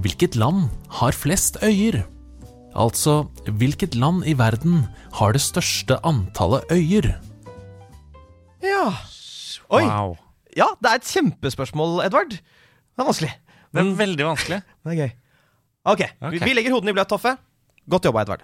Hvilket 0.04 0.36
land 0.39 0.67
har 0.99 1.15
flest 1.15 1.62
øyer? 1.63 2.02
Altså, 2.75 3.23
hvilket 3.47 3.95
land 3.95 4.28
i 4.28 4.36
verden 4.38 4.84
har 5.15 5.32
det 5.34 5.41
største 5.41 5.97
antallet 6.04 6.67
øyer? 6.75 7.13
Ja. 8.63 8.91
Oi. 9.69 9.84
Wow. 9.86 10.15
Ja, 10.58 10.65
det 10.82 10.89
er 10.91 10.99
et 11.01 11.10
kjempespørsmål, 11.12 11.99
Edvard. 12.08 12.32
Det 12.34 13.03
er 13.03 13.05
vanskelig. 13.10 13.34
Det 13.69 13.84
er 13.84 13.91
veldig 13.99 14.25
vanskelig. 14.32 14.62
Det 14.84 14.93
er 14.95 15.01
gøy. 15.03 15.12
Ok, 15.89 16.01
Vi, 16.34 16.39
vi 16.43 16.53
legger 16.58 16.73
hodene 16.75 16.91
i 16.91 16.97
bløt, 16.97 17.10
Toffe. 17.12 17.36
Godt 17.89 18.05
jobba, 18.10 18.25
Edvard. 18.25 18.41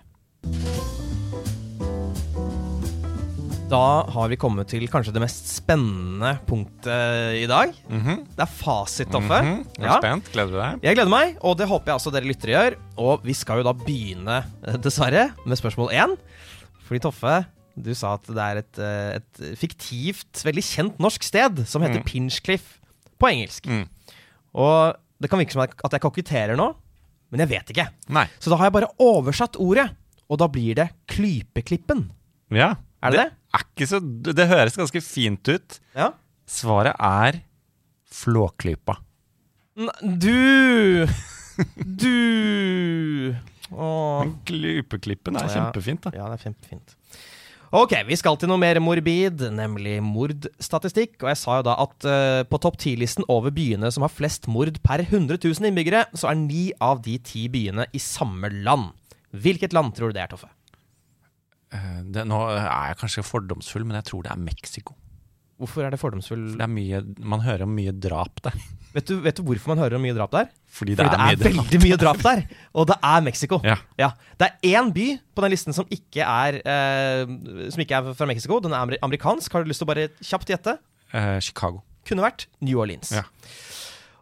Da 3.66 3.80
har 4.14 4.30
vi 4.30 4.38
kommet 4.38 4.70
til 4.70 4.86
kanskje 4.94 5.12
det 5.16 5.24
mest 5.24 5.48
spennende 5.56 6.36
punktet 6.46 7.40
i 7.42 7.48
dag. 7.50 7.74
Mhm. 7.90 8.20
Det 8.38 8.44
er 8.46 8.52
fasit, 8.60 9.10
Toffe. 9.12 9.40
Mhm. 9.42 9.64
Jeg 9.80 9.88
er 9.88 9.90
Ja. 9.90 9.98
spent. 9.98 10.30
Gleder 10.32 10.52
du 10.54 10.60
deg? 10.62 10.84
Jeg 10.86 10.96
gleder 11.00 11.10
meg, 11.10 11.38
og 11.42 11.58
det 11.58 11.68
håper 11.68 11.90
jeg 11.92 11.96
også 12.00 12.14
dere 12.14 12.30
lyttere 12.30 12.54
gjør. 12.54 12.78
Og 13.02 13.26
vi 13.26 13.34
skal 13.34 13.58
jo 13.58 13.64
da 13.66 13.74
begynne, 13.74 14.38
eh, 14.68 14.78
dessverre, 14.78 15.32
med 15.46 15.58
spørsmål 15.58 15.90
én. 15.98 16.14
Fordi 16.86 17.00
Toffe, 17.02 17.46
du 17.78 17.92
sa 17.98 18.14
at 18.16 18.24
det 18.32 18.40
er 18.46 18.58
et, 18.62 18.80
eh, 18.80 19.18
et 19.20 19.58
fiktivt, 19.60 20.44
veldig 20.48 20.64
kjent 20.64 21.00
norsk 21.04 21.24
sted 21.28 21.64
som 21.68 21.82
heter 21.84 22.00
Mm. 22.02 22.06
Pinchcliff 22.08 22.80
på 23.20 23.28
engelsk. 23.32 23.66
Mm. 23.68 23.86
Og 24.56 24.96
det 25.22 25.30
kan 25.30 25.40
virke 25.40 25.52
som 25.56 25.62
at 25.66 25.92
jeg 25.92 26.02
koketterer 26.02 26.56
nå, 26.60 26.70
men 27.32 27.40
jeg 27.44 27.50
vet 27.50 27.72
ikke. 27.74 27.88
Nei. 28.10 28.26
Så 28.40 28.50
da 28.50 28.56
har 28.58 28.70
jeg 28.70 28.74
bare 28.78 28.92
oversatt 29.00 29.58
ordet, 29.60 29.90
og 30.30 30.38
da 30.40 30.48
blir 30.48 30.76
det 30.76 30.90
Klypeklippen. 31.12 32.10
Ja. 32.52 32.76
Er 33.04 33.12
det 33.12 33.20
det? 33.20 33.32
Er 33.54 33.64
ikke 33.66 33.88
så, 33.88 34.00
det 34.02 34.48
høres 34.50 34.76
ganske 34.80 35.02
fint 35.04 35.48
ut. 35.48 35.80
Ja. 35.96 36.12
Svaret 36.48 36.96
er 37.00 37.42
Flåklypa. 38.10 38.98
Du 40.02 41.06
Du 41.84 43.36
Åh. 43.72 44.20
Men 44.24 44.36
Klypeklippen 44.46 45.36
er 45.40 45.48
Ja. 45.50 45.54
kjempefint, 45.56 46.02
da. 46.06 46.12
Ja, 46.16 46.30
det 46.30 46.40
er 46.40 46.50
kjempefint. 46.50 46.96
Ok, 47.76 47.92
vi 48.08 48.16
skal 48.16 48.38
til 48.40 48.48
noe 48.48 48.60
mer 48.62 48.78
morbid, 48.80 49.42
nemlig 49.52 49.98
mordstatistikk. 50.00 51.18
Og 51.26 51.28
jeg 51.28 51.40
sa 51.42 51.58
jo 51.58 51.66
da 51.68 51.74
at 51.84 52.06
uh, 52.08 52.42
på 52.48 52.60
topp 52.64 52.78
10-listen 52.80 53.26
over 53.28 53.52
byene 53.52 53.90
som 53.92 54.06
har 54.06 54.14
flest 54.16 54.48
mord 54.48 54.78
per 54.86 55.04
100 55.04 55.42
000 55.44 55.68
innbyggere, 55.68 56.06
så 56.16 56.30
er 56.32 56.38
ni 56.40 56.70
av 56.80 57.02
de 57.04 57.18
ti 57.20 57.50
byene 57.52 57.90
i 57.92 58.00
samme 58.00 58.48
land. 58.64 58.94
Hvilket 59.36 59.76
land 59.76 59.92
tror 59.98 60.14
du 60.14 60.16
det 60.16 60.24
er, 60.24 60.32
Toffe? 60.32 60.48
Uh, 61.76 62.00
Det, 62.16 62.24
nå 62.24 62.46
er 62.54 62.64
jeg 62.64 63.02
kanskje 63.02 63.28
fordomsfull, 63.28 63.84
men 63.84 64.00
jeg 64.00 64.08
tror 64.08 64.24
det 64.24 64.32
er 64.32 64.46
Mexico. 64.46 64.96
Hvorfor 65.58 65.86
er 65.88 65.94
det 65.94 66.00
fordomsfull 66.02 66.42
For 66.52 66.60
det 66.60 66.66
er 66.66 66.72
mye, 66.74 66.98
man 67.24 67.40
hører 67.46 67.64
om 67.64 67.72
mye 67.72 67.94
drap 67.96 68.42
der. 68.44 68.58
vet, 68.94 69.06
du, 69.08 69.14
vet 69.24 69.38
du 69.38 69.44
hvorfor 69.48 69.72
man 69.72 69.80
hører 69.86 69.96
om 69.96 70.04
mye 70.04 70.16
drap 70.18 70.34
der? 70.36 70.50
Fordi 70.68 70.96
det 70.98 71.00
Fordi 71.00 71.14
det 71.14 71.20
er 71.20 71.24
er, 71.24 71.38
mye 71.38 71.40
drap. 71.40 71.54
veldig 71.72 71.80
mye 71.86 71.98
drap 72.02 72.20
der, 72.26 72.42
og 72.76 72.88
det 72.92 72.98
er 73.12 73.22
Mexico. 73.24 73.62
Ja. 73.64 73.78
Ja, 73.98 74.10
Det 74.40 74.50
er 74.52 74.76
én 74.82 74.92
by 74.92 75.06
på 75.36 75.42
den 75.46 75.52
listen 75.56 75.72
som 75.78 75.88
ikke 75.90 76.26
er, 76.28 76.60
eh, 76.60 77.24
som 77.72 77.80
ikke 77.86 77.96
er 78.02 78.14
fra 78.20 78.28
Mexico. 78.28 78.60
Den 78.60 78.74
er 78.76 78.98
amerikansk. 79.02 79.52
Har 79.56 79.64
du 79.64 79.70
lyst 79.72 79.80
til 79.80 79.88
å 79.88 79.94
bare 79.94 80.10
kjapt 80.20 80.52
gjette? 80.52 80.78
Eh, 81.14 81.40
Chicago. 81.40 81.84
Kunne 82.06 82.22
vært 82.28 82.48
New 82.62 82.78
Orleans. 82.84 83.12
Ja. 83.16 83.24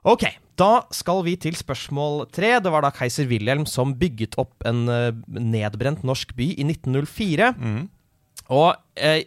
Ok, 0.06 0.26
da 0.60 0.84
skal 0.94 1.24
vi 1.26 1.34
til 1.40 1.56
spørsmål 1.58 2.28
tre. 2.36 2.60
Det 2.62 2.72
var 2.72 2.84
da 2.86 2.92
keiser 2.94 3.26
Wilhelm 3.30 3.66
som 3.66 3.96
bygget 3.98 4.36
opp 4.38 4.54
en 4.68 4.86
eh, 4.92 5.12
nedbrent 5.40 6.04
norsk 6.06 6.36
by 6.38 6.52
i 6.60 6.64
1904. 6.68 7.54
Mhm. 7.58 7.90
Og 8.52 8.76
eh, 9.00 9.22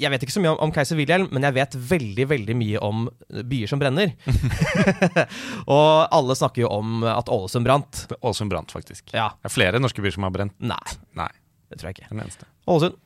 jeg 0.00 0.10
vet 0.10 0.22
ikke 0.24 0.32
så 0.32 0.40
mye 0.40 0.54
om, 0.54 0.60
om 0.64 0.72
keiser 0.72 0.96
Wilhelm, 0.96 1.28
men 1.34 1.44
jeg 1.44 1.54
vet 1.58 1.74
veldig 1.90 2.24
veldig 2.30 2.56
mye 2.56 2.80
om 2.84 3.04
byer 3.50 3.68
som 3.68 3.80
brenner. 3.82 4.14
og 5.74 6.08
alle 6.14 6.36
snakker 6.38 6.64
jo 6.64 6.70
om 6.72 7.02
at 7.08 7.28
Ålesund 7.32 7.66
brant. 7.68 8.06
Ålesund 8.22 8.52
brant, 8.52 8.72
faktisk. 8.74 9.12
Ja, 9.12 9.30
Det 9.42 9.50
er 9.50 9.54
flere 9.54 9.82
norske 9.82 10.02
byer 10.04 10.16
som 10.16 10.26
har 10.28 10.32
brent. 10.34 10.56
Nei, 10.60 10.80
Nei, 11.18 11.30
det 11.70 11.80
tror 11.80 11.90
jeg 11.90 11.98
ikke. 12.00 12.10
den 12.14 12.24
eneste. 12.24 12.48
Ålesund. 12.68 12.98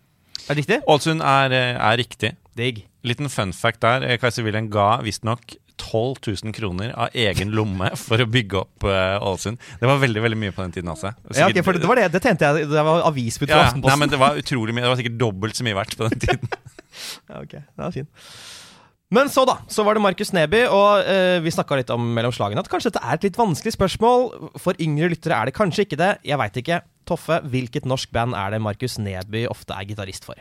Er 0.42 0.54
det 0.56 0.62
riktig? 0.64 0.80
Ålesund 0.90 1.22
er, 1.22 1.52
eh, 1.58 1.74
er 1.90 1.98
riktig. 2.00 2.32
Digg. 2.58 2.84
Liten 3.06 3.28
fun 3.32 3.52
fact 3.56 3.80
der. 3.82 4.02
eh, 4.06 4.18
Kaiser 4.22 4.44
Wilhelm 4.46 4.70
ga 4.70 5.00
visstnok 5.02 5.56
12 5.82 6.22
000 6.46 6.54
kroner 6.56 6.94
av 6.94 7.16
egen 7.18 7.52
lomme 7.56 7.90
for 7.98 8.22
å 8.22 8.28
bygge 8.30 8.62
opp 8.62 8.86
eh, 8.86 9.16
Ålesund. 9.18 9.60
Det 9.80 9.90
var 9.90 10.00
veldig 10.02 10.22
veldig 10.24 10.38
mye 10.38 10.54
på 10.54 10.62
den 10.64 10.76
tiden. 10.78 10.92
altså 10.94 11.10
Ja, 11.34 11.50
okay, 11.50 11.64
for 11.66 11.76
det, 11.76 11.88
var 11.90 11.98
det, 11.98 12.08
det 12.14 12.22
tjente 12.22 12.48
jeg 12.48 12.70
Det 12.70 12.86
var 12.86 13.04
avisbud 13.10 13.50
Ja. 13.50 13.66
Nei, 13.76 13.98
men 13.98 14.12
Det 14.12 14.20
var 14.20 14.38
utrolig 14.38 14.74
mye 14.76 14.86
Det 14.86 14.92
var 14.92 15.00
sikkert 15.00 15.20
dobbelt 15.20 15.58
så 15.58 15.66
mye 15.66 15.78
verdt 15.82 15.98
på 15.98 16.08
den 16.08 16.24
tiden. 16.26 16.48
Ja, 17.30 17.38
ok, 17.40 17.54
det 17.56 17.80
var 17.80 17.94
fint. 17.94 18.10
Men 19.12 19.28
så, 19.32 19.44
da. 19.48 19.58
Så 19.68 19.84
var 19.84 19.96
det 19.96 20.02
Markus 20.04 20.30
Neby, 20.32 20.62
og 20.72 21.08
eh, 21.08 21.38
vi 21.44 21.52
snakka 21.52 21.76
litt 21.76 21.90
om 21.92 22.04
mellom 22.16 22.32
slagene 22.32 22.60
at 22.64 22.68
kanskje 22.72 22.90
dette 22.92 23.02
er 23.04 23.16
et 23.18 23.26
litt 23.26 23.38
vanskelig 23.40 23.74
spørsmål. 23.74 24.26
For 24.60 24.76
yngre 24.80 25.10
lyttere 25.12 25.36
er 25.36 25.48
det 25.48 25.56
kanskje 25.56 25.86
ikke 25.86 25.98
det. 26.00 26.10
Jeg 26.28 26.40
veit 26.40 26.56
ikke. 26.60 26.78
Toffe, 27.08 27.40
hvilket 27.52 27.88
norsk 27.88 28.12
band 28.14 28.36
er 28.38 28.54
det 28.54 28.60
Markus 28.64 28.98
Neby 29.00 29.46
ofte 29.52 29.76
er 29.76 29.88
gitarist 29.88 30.28
for? 30.28 30.40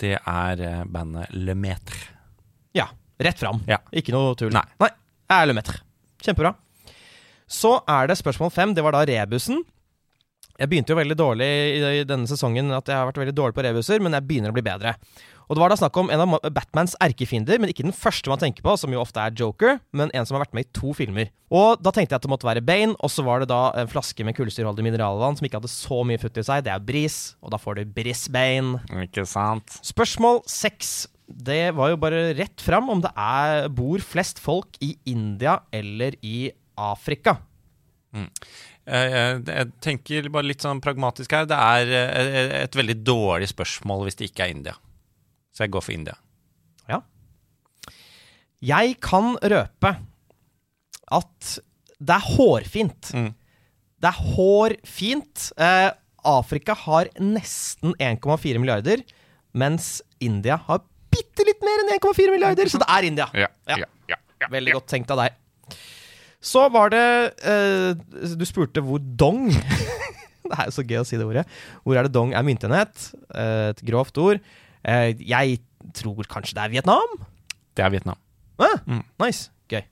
Det 0.00 0.14
er 0.20 0.62
eh, 0.68 0.84
bandet 0.92 1.32
Le 1.36 1.56
Metre. 1.56 2.00
Ja, 2.76 2.90
rett 3.22 3.38
fram. 3.40 3.62
Ja. 3.68 3.80
Ikke 3.92 4.14
noe 4.14 4.34
tull. 4.38 4.52
Nei. 4.54 4.64
Nei. 4.82 4.92
Er 5.32 5.52
Kjempebra. 6.22 6.54
Så 7.46 7.78
er 7.86 8.10
det 8.10 8.18
spørsmål 8.18 8.50
fem. 8.54 8.74
Det 8.74 8.82
var 8.82 8.94
da 8.96 9.04
rebusen. 9.06 9.62
Jeg 10.56 10.70
begynte 10.70 10.94
jo 10.94 10.98
veldig 10.98 11.16
dårlig 11.18 11.46
i, 11.46 11.80
i 12.00 12.04
denne 12.08 12.28
sesongen 12.28 12.72
at 12.72 12.88
jeg 12.88 12.96
har 12.96 13.08
vært 13.10 13.18
veldig 13.20 13.34
dårlig 13.36 13.56
på 13.58 13.64
rebuser, 13.66 14.00
men 14.00 14.16
jeg 14.16 14.24
begynner 14.24 14.52
å 14.52 14.56
bli 14.56 14.64
bedre. 14.64 14.94
Og 15.46 15.54
det 15.54 15.62
var 15.62 15.70
da 15.70 15.76
snakk 15.78 15.98
om 16.00 16.08
en 16.10 16.22
av 16.24 16.32
Batmans 16.50 16.96
erkefiender, 17.04 17.60
men 17.62 17.70
ikke 17.70 17.84
den 17.86 17.94
første 17.94 18.30
man 18.32 18.40
tenker 18.40 18.64
på, 18.66 18.72
som 18.80 18.90
jo 18.90 19.02
ofte 19.02 19.22
er 19.22 19.36
Joker, 19.36 19.76
men 19.94 20.10
en 20.16 20.26
som 20.26 20.34
har 20.34 20.42
vært 20.46 20.56
med 20.58 20.66
i 20.66 20.70
to 20.74 20.94
filmer. 20.96 21.28
Og 21.54 21.78
da 21.84 21.92
tenkte 21.94 22.16
jeg 22.16 22.18
at 22.18 22.26
det 22.26 22.32
måtte 22.32 22.48
være 22.48 22.64
Bane, 22.66 22.96
og 22.98 23.12
så 23.12 23.22
var 23.26 23.44
det 23.44 23.50
da 23.52 23.60
en 23.78 23.90
flaske 23.92 24.26
med 24.26 24.34
kullsyrholdig 24.38 24.88
mineralvann 24.88 25.38
som 25.38 25.46
ikke 25.46 25.60
hadde 25.60 25.70
så 25.70 26.00
mye 26.08 26.22
futt 26.22 26.40
i 26.40 26.46
seg. 26.48 26.64
Det 26.66 26.72
er 26.74 26.82
Bris, 26.88 27.20
og 27.44 27.54
da 27.54 27.60
får 27.62 27.78
du 27.78 27.92
Brisbane. 27.94 28.80
Ikke 29.04 29.26
sant? 29.28 29.78
Spørsmål 29.86 30.42
seks. 30.50 31.04
Det 31.26 31.74
var 31.74 31.90
jo 31.90 31.98
bare 32.00 32.30
rett 32.38 32.62
fram 32.62 32.90
om 32.92 33.02
det 33.02 33.10
er, 33.18 33.66
bor 33.74 34.02
flest 34.04 34.38
folk 34.42 34.78
i 34.84 34.92
India 35.10 35.58
eller 35.74 36.14
i 36.22 36.50
Afrika. 36.78 37.38
Mm. 38.14 38.28
Jeg, 38.86 39.40
jeg 39.50 39.70
tenker 39.82 40.28
bare 40.30 40.46
litt 40.46 40.62
sånn 40.62 40.80
pragmatisk 40.84 41.34
her. 41.34 41.48
Det 41.50 41.58
er 41.58 41.94
eh, 41.98 42.54
et 42.62 42.78
veldig 42.78 43.00
dårlig 43.02 43.50
spørsmål 43.50 44.06
hvis 44.06 44.20
det 44.20 44.30
ikke 44.30 44.46
er 44.46 44.54
India. 44.54 44.76
Så 45.50 45.64
jeg 45.64 45.74
går 45.74 45.82
for 45.82 45.96
India. 45.96 46.14
Ja. 46.86 47.00
Jeg 48.62 48.98
kan 49.02 49.34
røpe 49.42 49.96
at 51.16 51.52
det 51.96 52.16
er 52.16 52.30
hårfint. 52.36 53.12
Mm. 53.16 53.30
Det 54.02 54.10
er 54.12 54.34
hårfint. 54.36 55.48
Eh, 55.58 55.90
Afrika 56.26 56.74
har 56.86 57.10
nesten 57.22 57.94
1,4 58.02 58.58
milliarder, 58.58 59.02
mens 59.56 60.00
India 60.20 60.58
har 60.66 60.82
bitte 61.16 61.46
litt 61.48 61.64
mer 61.66 61.82
enn 61.84 61.92
1,4 61.96 62.30
milliarder, 62.36 62.68
så 62.72 62.78
det 62.82 62.88
er 62.92 63.08
India. 63.08 63.26
Ja, 63.34 63.48
Ja. 63.72 63.84
ja. 64.12 64.48
Veldig 64.52 64.74
godt 64.76 64.86
tenkt 64.92 65.10
av 65.14 65.18
deg. 65.24 65.34
Så 66.46 66.66
var 66.70 66.90
det 66.92 67.02
uh, 67.42 67.96
Du 68.36 68.44
spurte 68.46 68.82
hvor 68.84 69.00
dong 69.02 69.48
Det 70.46 70.52
er 70.54 70.68
jo 70.68 70.74
så 70.76 70.84
gøy 70.86 71.00
å 71.00 71.06
si 71.08 71.16
det 71.18 71.24
ordet. 71.26 71.42
Hvor 71.82 71.96
er 71.98 72.06
det 72.06 72.12
dong 72.14 72.30
er 72.36 72.44
myntenhet? 72.46 73.08
Uh, 73.34 73.72
et 73.72 73.80
grovt 73.88 74.20
ord. 74.22 74.38
Uh, 74.86 75.10
jeg 75.18 75.56
tror 75.96 76.20
kanskje 76.30 76.54
det 76.54 76.62
er 76.68 76.74
Vietnam? 76.76 77.16
Det 77.74 77.82
er 77.82 77.90
Vietnam. 77.96 78.20
Ah, 78.62 78.76
Mm. 78.86 79.02
Nice. 79.24 79.48
Gøy. 79.72 79.82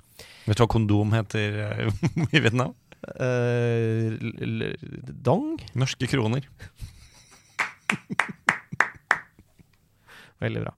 Vet 0.46 0.56
du 0.56 0.62
hva 0.62 0.68
kondom 0.70 1.10
heter 1.16 1.58
i 2.36 2.38
Vietnam? 2.44 2.76
Dong? 5.26 5.58
Norske 5.76 6.06
kroner. 6.08 6.46
Veldig 10.44 10.62
bra. 10.64 10.72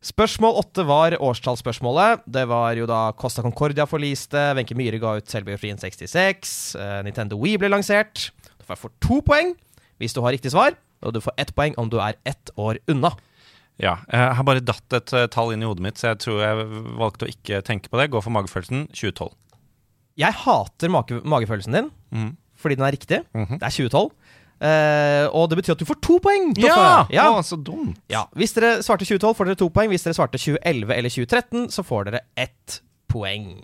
Spørsmål 0.00 0.56
åtte 0.62 0.84
var 0.88 1.12
årstallsspørsmålet. 1.20 2.22
Det 2.24 2.46
var 2.48 2.72
jo 2.78 2.86
da 2.88 3.10
Costa 3.20 3.42
Concordia 3.44 3.84
forliste, 3.84 4.40
Wenche 4.56 4.76
Myhre 4.76 4.96
ga 5.00 5.18
ut 5.18 5.28
selvbiografien 5.28 5.76
66, 5.76 6.52
eh, 6.80 7.00
Nintendo 7.04 7.36
Wii 7.36 7.58
ble 7.60 7.68
lansert. 7.68 8.30
Du 8.56 8.64
får 8.64 8.80
får 8.80 8.94
to 9.04 9.20
poeng 9.26 9.52
hvis 10.00 10.16
du 10.16 10.22
har 10.24 10.32
riktig 10.32 10.54
svar, 10.54 10.72
og 11.04 11.12
du 11.12 11.20
får 11.20 11.36
ett 11.36 11.52
poeng 11.52 11.76
om 11.76 11.90
du 11.92 11.98
er 12.00 12.16
ett 12.24 12.52
år 12.56 12.80
unna. 12.88 13.12
Ja, 13.76 13.98
jeg 14.08 14.32
har 14.38 14.44
bare 14.48 14.64
datt 14.64 14.96
et 14.96 15.12
eh, 15.12 15.28
tall 15.28 15.52
inn 15.52 15.60
i 15.60 15.68
hodet 15.68 15.84
mitt, 15.84 16.00
så 16.00 16.14
jeg 16.14 16.22
tror 16.24 16.40
jeg 16.46 16.64
valgte 16.96 17.28
å 17.28 17.32
ikke 17.34 17.60
tenke 17.68 17.92
på 17.92 18.00
det. 18.00 18.08
Gå 18.08 18.24
for 18.24 18.32
magefølelsen 18.32 18.88
2012. 18.96 19.34
Jeg 20.20 20.36
hater 20.46 20.92
mage 20.92 21.20
magefølelsen 21.28 21.76
din, 21.76 21.92
mm. 22.08 22.32
fordi 22.56 22.80
den 22.80 22.88
er 22.88 22.96
riktig. 22.96 23.20
Mhm. 23.36 23.60
Det 23.60 23.68
er 23.68 23.76
2012. 23.84 24.08
Eh, 24.60 25.24
og 25.32 25.48
det 25.48 25.56
betyr 25.60 25.72
at 25.72 25.80
du 25.80 25.86
får 25.88 26.00
to 26.04 26.18
poeng! 26.20 26.50
Ja! 26.60 27.06
ja. 27.12 27.30
Å, 27.32 27.40
så 27.46 27.56
dumt. 27.56 27.96
Ja, 28.12 28.26
Hvis 28.36 28.52
dere 28.56 28.82
svarte 28.84 29.06
2012, 29.08 29.34
får 29.38 29.50
dere 29.50 29.60
to 29.62 29.70
poeng. 29.72 29.88
Hvis 29.92 30.04
dere 30.04 30.18
svarte 30.18 30.40
2011 30.40 30.92
eller 30.98 31.14
2013, 31.16 31.70
så 31.72 31.84
får 31.86 32.10
dere 32.10 32.22
ett 32.36 32.80
poeng. 33.10 33.54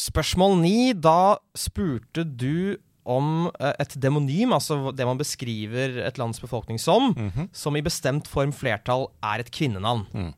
Spørsmål 0.00 0.56
ni. 0.62 0.78
Da 0.96 1.36
spurte 1.56 2.24
du 2.24 2.76
om 3.06 3.46
eh, 3.60 3.74
et 3.84 3.94
demonym, 4.02 4.50
altså 4.56 4.90
det 4.96 5.06
man 5.06 5.20
beskriver 5.20 6.00
et 6.08 6.18
lands 6.18 6.40
befolkning 6.42 6.80
som, 6.82 7.12
Mhm. 7.14 7.48
som 7.54 7.76
i 7.76 7.84
bestemt 7.84 8.26
form 8.26 8.50
flertall 8.52 9.10
er 9.22 9.44
et 9.44 9.52
kvinnenavn. 9.54 10.06
Mm. 10.12 10.32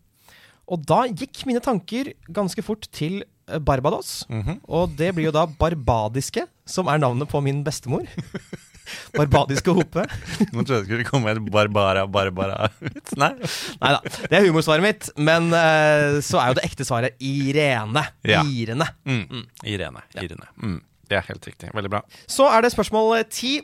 Og 0.68 0.84
da 0.84 1.06
gikk 1.08 1.46
mine 1.48 1.62
tanker 1.64 2.12
ganske 2.28 2.60
fort 2.62 2.90
til 2.92 3.22
Barbados. 3.48 3.64
Barbados. 3.64 4.26
-hmm. 4.28 4.60
Og 4.68 4.90
det 4.98 5.14
blir 5.14 5.24
jo 5.24 5.30
da 5.30 5.46
Barbadiske, 5.46 6.46
som 6.66 6.86
er 6.86 6.98
navnet 6.98 7.28
på 7.28 7.40
min 7.40 7.64
bestemor. 7.64 8.04
Barbadiske 9.16 9.74
Hope. 9.76 10.04
Nå 10.52 10.64
trodde 10.64 10.80
jeg 10.80 10.84
det 10.84 10.88
skulle 10.88 11.08
komme 11.08 11.32
et 11.32 11.40
Barbara 11.52 12.06
Barbara 12.06 12.68
ut. 12.88 13.14
Nei. 13.20 13.32
Da, 13.80 13.98
det 14.28 14.40
er 14.40 14.46
humorsvaret 14.48 14.84
mitt. 14.84 15.08
Men 15.16 15.50
uh, 15.52 16.18
så 16.24 16.40
er 16.42 16.52
jo 16.52 16.58
det 16.60 16.66
ekte 16.68 16.86
svaret 16.88 17.18
Irene. 17.24 18.04
Ja. 18.28 18.44
Irene. 18.44 18.88
Mm. 19.08 19.46
Irene. 19.64 20.04
Irene. 20.22 20.52
Mm. 20.62 20.78
Det 21.08 21.16
er 21.16 21.26
helt 21.30 21.48
riktig. 21.48 21.72
Veldig 21.74 21.90
bra. 21.92 22.02
Så 22.28 22.48
er 22.52 22.64
det 22.64 22.72
spørsmål 22.74 23.22
ti. 23.32 23.58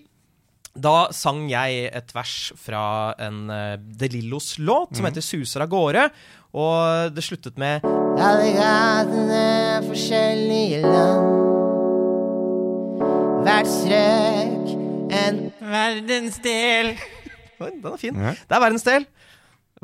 Da 0.74 1.06
sang 1.14 1.44
jeg 1.46 1.84
et 1.94 2.08
vers 2.16 2.50
fra 2.58 3.14
en 3.22 3.44
uh, 3.46 3.76
De 3.78 4.08
Lillos 4.10 4.56
låt 4.58 4.96
som 4.96 5.06
heter 5.06 5.22
'Suser 5.22 5.62
av 5.62 5.70
gårde', 5.70 6.08
og 6.54 7.14
det 7.14 7.22
sluttet 7.22 7.58
med 7.58 7.84
Alle 8.18 8.50
gatene 8.58 9.82
forskjellige 9.86 10.82
land. 10.82 11.30
Hvert 13.44 13.70
strøk 13.70 14.83
en 15.14 15.40
Verdensdel. 15.60 16.94
Oi, 17.62 17.70
den 17.80 17.90
er 17.92 18.00
fin. 18.00 18.16
Det 18.18 18.54
er 18.56 18.62
verdensdel. 18.62 19.04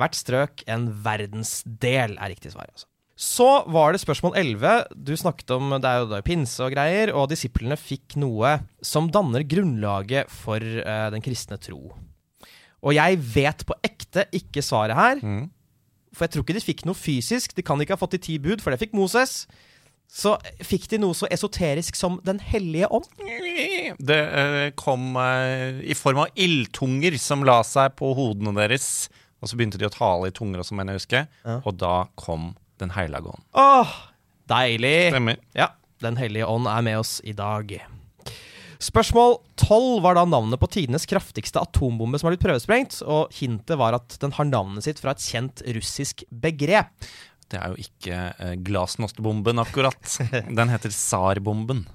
Hvert 0.00 0.16
strøk 0.18 0.62
en 0.70 0.88
verdensdel 1.04 2.16
er 2.18 2.32
riktig 2.32 2.52
svar. 2.54 2.66
Altså. 2.72 2.86
Så 3.20 3.46
var 3.70 3.92
det 3.92 4.00
spørsmål 4.02 4.34
11. 4.40 4.70
Du 4.96 5.12
snakket 5.20 5.52
om 5.54 5.74
det 5.76 5.84
er 5.90 5.98
jo 6.02 6.08
da 6.10 6.20
pinse 6.24 6.62
og 6.64 6.72
greier, 6.72 7.12
og 7.12 7.28
disiplene 7.30 7.76
fikk 7.76 8.16
noe 8.22 8.54
som 8.84 9.10
danner 9.12 9.44
grunnlaget 9.44 10.30
for 10.32 10.56
uh, 10.64 11.08
den 11.12 11.22
kristne 11.24 11.58
tro. 11.60 11.92
Og 12.80 12.94
jeg 12.96 13.18
vet 13.34 13.66
på 13.68 13.76
ekte 13.84 14.24
ikke 14.34 14.64
svaret 14.64 14.96
her, 14.96 15.20
Mm. 15.20 15.50
for 16.16 16.24
jeg 16.26 16.32
tror 16.32 16.46
ikke 16.46 16.56
de 16.56 16.64
fikk 16.64 16.86
noe 16.88 16.96
fysisk. 16.96 17.52
De 17.54 17.62
kan 17.62 17.78
ikke 17.84 17.92
ha 17.94 18.00
fått 18.00 18.16
de 18.16 18.22
ti 18.24 18.38
bud, 18.40 18.62
for 18.64 18.72
det 18.72 18.80
fikk 18.80 18.96
Moses. 18.96 19.44
Så 20.10 20.34
fikk 20.66 20.88
de 20.90 20.98
noe 20.98 21.14
så 21.14 21.28
esoterisk 21.30 21.94
som 21.94 22.18
Den 22.26 22.40
hellige 22.42 22.88
ånd. 22.90 23.06
Det 24.02 24.18
eh, 24.18 24.70
kom 24.78 25.14
eh, 25.20 25.80
i 25.86 25.94
form 25.94 26.24
av 26.24 26.34
ildtunger 26.34 27.14
som 27.22 27.46
la 27.46 27.60
seg 27.66 27.94
på 28.00 28.10
hodene 28.18 28.54
deres. 28.58 29.08
Og 29.40 29.48
så 29.48 29.56
begynte 29.56 29.78
de 29.80 29.86
å 29.88 29.92
tale 29.94 30.28
i 30.28 30.34
tunger 30.34 30.60
også, 30.60 30.74
mener 30.76 30.96
jeg 30.96 31.04
husker. 31.04 31.30
Ja. 31.46 31.60
Og 31.62 31.78
da 31.80 31.94
kom 32.20 32.54
Den 32.80 32.94
hellige 32.96 33.28
ånd. 33.28 33.44
Åh, 33.60 33.94
deilig! 34.50 35.10
Stemmer. 35.14 35.40
Ja, 35.54 35.70
Den 36.00 36.16
hellige 36.16 36.48
ånd 36.48 36.66
er 36.66 36.82
med 36.82 36.98
oss 37.02 37.18
i 37.28 37.34
dag. 37.36 37.74
Spørsmål 38.80 39.34
12 39.60 39.98
var 40.00 40.16
da 40.16 40.22
navnet 40.24 40.56
på 40.62 40.68
tidenes 40.72 41.04
kraftigste 41.04 41.60
atombombe 41.60 42.16
som 42.16 42.30
har 42.30 42.32
blitt 42.32 42.46
prøvesprengt, 42.46 43.02
og 43.04 43.28
hintet 43.36 43.76
var 43.76 43.98
at 43.98 44.16
den 44.22 44.32
har 44.32 44.48
navnet 44.48 44.86
sitt 44.86 45.02
fra 45.02 45.12
et 45.12 45.20
kjent 45.20 45.60
russisk 45.76 46.24
begrep. 46.32 46.88
Det 47.50 47.58
er 47.58 47.72
jo 47.72 47.82
ikke 47.82 48.18
eh, 48.30 48.56
glasnostbomben, 48.66 49.62
akkurat. 49.62 50.00
Den 50.58 50.70
heter 50.70 50.92
tsarbomben. 50.94 51.86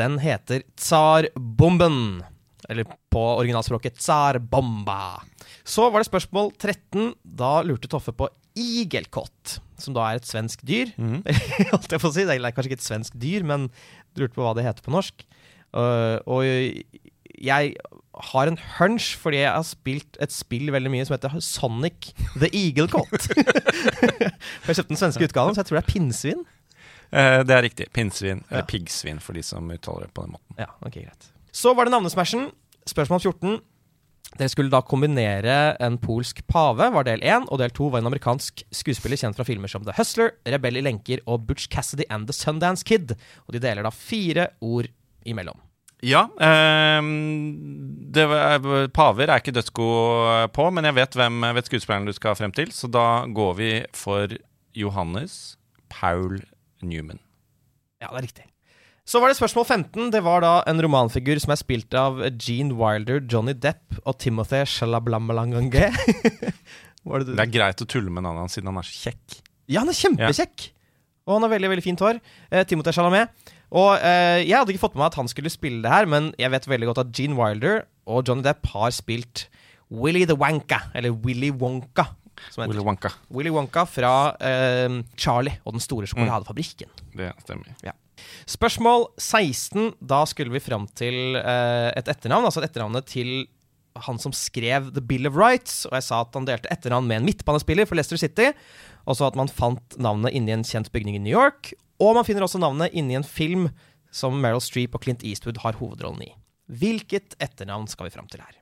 Den 0.00 0.18
heter 0.22 0.64
tsarbomben. 0.80 2.22
Eller 2.68 2.88
på 3.12 3.22
originalspråket 3.36 4.00
tsarbomba. 4.00 5.20
Så 5.64 5.90
var 5.90 6.00
det 6.00 6.08
spørsmål 6.08 6.54
13. 6.56 7.12
Da 7.22 7.58
lurte 7.66 7.90
Toffe 7.92 8.14
på 8.16 8.30
igelkott, 8.56 9.58
som 9.80 9.96
da 9.96 10.06
er 10.08 10.20
et 10.20 10.28
svensk 10.28 10.64
dyr. 10.66 10.94
Holdt 11.72 11.92
jeg 11.92 12.00
på 12.00 12.10
å 12.10 12.14
si. 12.14 12.24
Det 12.24 12.38
er 12.38 12.54
kanskje 12.56 12.72
ikke 12.72 12.80
et 12.80 12.88
svensk 12.88 13.18
dyr, 13.20 13.44
men 13.46 13.68
du 14.14 14.24
lurte 14.24 14.38
på 14.38 14.46
hva 14.46 14.54
det 14.56 14.64
heter 14.66 14.86
på 14.86 14.94
norsk. 14.94 15.26
Uh, 15.74 16.22
og 16.30 16.46
jeg 17.44 17.74
har 18.30 18.50
en 18.50 18.58
hunch 18.78 19.14
fordi 19.20 19.42
jeg 19.42 19.50
har 19.50 19.66
spilt 19.66 20.18
et 20.22 20.32
spill 20.34 20.70
veldig 20.74 20.92
mye 20.92 21.06
som 21.06 21.16
heter 21.16 21.34
Sonic 21.44 22.12
the 22.38 22.50
Eagle 22.52 22.88
Cot. 22.90 23.10
Jeg 23.34 24.68
jeg 24.68 24.78
kjøpte 24.78 24.92
den 24.92 25.00
svenske 25.00 25.26
utgaven, 25.28 25.54
så 25.54 25.62
jeg 25.62 25.68
tror 25.68 25.78
det 25.78 25.82
er 25.82 25.90
pinnsvin. 25.92 26.40
Eh, 27.14 27.40
det 27.46 27.54
er 27.54 27.62
riktig. 27.66 27.86
Pinnsvin. 27.94 28.42
Eller 28.50 28.64
piggsvin, 28.68 29.20
for 29.22 29.36
de 29.36 29.42
som 29.44 29.68
uttaler 29.70 30.08
det 30.08 30.14
på 30.16 30.24
den 30.24 30.34
måten. 30.34 30.56
Ja, 30.58 30.70
ok, 30.82 30.96
greit. 31.04 31.28
Så 31.54 31.74
var 31.76 31.86
det 31.86 31.94
navnesmashen. 31.94 32.48
Spørsmål 32.90 33.20
14. 33.22 33.60
Dere 34.34 34.50
skulle 34.50 34.72
da 34.72 34.80
kombinere 34.82 35.56
en 35.84 35.98
polsk 36.02 36.40
pave, 36.50 36.88
var 36.96 37.06
del 37.06 37.22
1, 37.22 37.46
og 37.54 37.60
del 37.60 37.74
2 37.76 37.90
var 37.92 38.02
en 38.02 38.10
amerikansk 38.10 38.64
skuespiller 38.74 39.20
kjent 39.20 39.38
fra 39.38 39.46
filmer 39.46 39.70
som 39.70 39.84
The 39.86 39.94
Hustler, 39.94 40.32
Rebell 40.50 40.80
i 40.80 40.82
lenker 40.82 41.22
og 41.30 41.44
Butch 41.46 41.68
Cassidy 41.70 42.06
and 42.10 42.26
The 42.26 42.34
Sundance 42.34 42.86
Kid. 42.86 43.14
Og 43.46 43.54
de 43.54 43.62
deler 43.62 43.86
da 43.86 43.94
fire 43.94 44.48
ord 44.64 44.90
imellom. 45.28 45.60
Ja. 46.04 46.26
Eh, 46.36 47.10
det 48.14 48.24
paver 48.94 49.30
er 49.30 49.40
ikke 49.40 49.54
dødsgod 49.56 50.52
på, 50.54 50.70
men 50.74 50.88
jeg 50.90 50.98
vet 51.00 51.18
hvem 51.18 51.46
vet 51.56 51.70
skuespilleren 51.70 52.08
du 52.08 52.14
skal 52.16 52.36
frem 52.38 52.54
til, 52.54 52.72
så 52.74 52.90
da 52.92 53.24
går 53.26 53.54
vi 53.58 53.70
for 53.96 54.36
Johannes 54.76 55.56
Paul 55.92 56.42
Newman. 56.84 57.22
Ja, 58.02 58.10
det 58.12 58.20
er 58.20 58.26
riktig. 58.28 58.50
Så 59.04 59.20
var 59.20 59.28
det 59.28 59.36
spørsmål 59.36 59.66
15. 59.68 60.10
Det 60.14 60.22
var 60.24 60.40
da 60.40 60.52
en 60.68 60.80
romanfigur 60.80 61.36
som 61.42 61.52
er 61.52 61.60
spilt 61.60 61.92
av 61.98 62.22
Gene 62.40 62.72
Wilder, 62.78 63.20
Johnny 63.20 63.52
Depp 63.52 63.98
og 64.04 64.16
Timothy 64.22 64.62
Shalablamlangange. 64.64 65.90
det? 67.04 67.34
Det 67.34 67.42
er 67.42 67.52
greit 67.52 67.84
å 67.84 67.88
tulle 67.88 68.08
med 68.08 68.24
navnet 68.24 68.46
hans 68.46 68.56
siden 68.56 68.72
han 68.72 68.80
er 68.80 68.88
så 68.88 69.10
kjekk. 69.10 69.42
Ja, 69.68 69.82
han 69.82 69.92
er 69.92 69.98
kjempekjekk! 69.98 70.70
Og 71.24 71.36
han 71.36 71.44
har 71.46 71.52
veldig 71.52 71.70
veldig 71.72 71.84
fint 71.84 72.00
hår. 72.04 72.20
Eh, 72.50 72.64
Timothée 72.68 72.96
Chalamet. 72.96 73.52
Og 73.74 73.96
eh, 73.98 74.44
jeg 74.44 74.54
hadde 74.54 74.74
ikke 74.74 74.84
fått 74.84 74.94
med 74.94 75.02
meg 75.02 75.12
at 75.12 75.18
han 75.18 75.30
skulle 75.30 75.52
spille 75.52 75.82
det 75.82 75.90
her, 75.90 76.06
men 76.10 76.30
jeg 76.38 76.52
vet 76.54 76.68
veldig 76.70 76.90
godt 76.92 77.02
at 77.02 77.14
Gene 77.16 77.38
Wilder 77.38 77.82
og 78.06 78.28
Johnny 78.28 78.44
Depp 78.46 78.68
har 78.74 78.92
spilt 78.94 79.48
Willy 79.94 80.24
the 80.28 80.36
Wanka, 80.38 80.78
eller 80.94 81.14
Willy 81.24 81.50
Wonka. 81.50 82.06
Som 82.50 82.64
heter. 82.64 82.74
Willy 82.74 82.86
Wonka. 82.86 83.10
Willy 83.34 83.52
Wonka 83.54 83.84
fra 83.88 84.14
eh, 84.42 85.00
Charlie 85.18 85.58
og 85.64 85.76
den 85.76 85.82
store 85.84 86.08
sjokoladefabrikken. 86.10 86.90
Det 87.18 87.32
stemmer. 87.44 87.74
Spørsmål 88.50 89.08
16. 89.18 89.94
Da 90.02 90.22
skulle 90.28 90.54
vi 90.54 90.62
fram 90.62 90.86
til 90.98 91.38
eh, 91.40 91.90
et 91.98 92.10
etternavn, 92.10 92.46
altså 92.46 92.62
et 92.62 92.70
etternavnet 92.70 93.06
til 93.10 93.46
han 94.04 94.18
som 94.18 94.34
skrev 94.34 94.90
The 94.94 95.02
Bill 95.02 95.28
of 95.30 95.38
Rights. 95.38 95.84
Og 95.90 95.94
jeg 95.98 96.06
sa 96.08 96.22
at 96.24 96.34
han 96.34 96.46
delte 96.48 96.70
etternavn 96.74 97.06
med 97.10 97.22
en 97.22 97.28
midtbanespiller 97.28 97.86
for 97.86 97.98
Leicester 97.98 98.18
City. 98.20 98.50
Og 99.06 99.18
så 99.18 99.28
at 99.28 99.38
man 99.38 99.50
fant 99.50 99.98
navnet 100.00 100.34
inni 100.34 100.54
en 100.54 100.66
kjent 100.66 100.90
bygning 100.94 101.18
i 101.18 101.22
New 101.22 101.34
York. 101.34 101.74
Og 102.02 102.16
man 102.16 102.26
finner 102.26 102.46
også 102.46 102.60
navnet 102.62 102.94
inni 102.96 103.16
en 103.18 103.26
film 103.26 103.68
som 104.14 104.36
Meryl 104.40 104.62
Streep 104.62 104.94
og 104.94 105.04
Clint 105.04 105.24
Eastwood 105.26 105.60
har 105.62 105.78
hovedrollen 105.78 106.26
i. 106.26 106.32
Hvilket 106.70 107.36
etternavn 107.42 107.88
skal 107.90 108.08
vi 108.08 108.14
fram 108.14 108.28
til 108.30 108.42
her? 108.44 108.60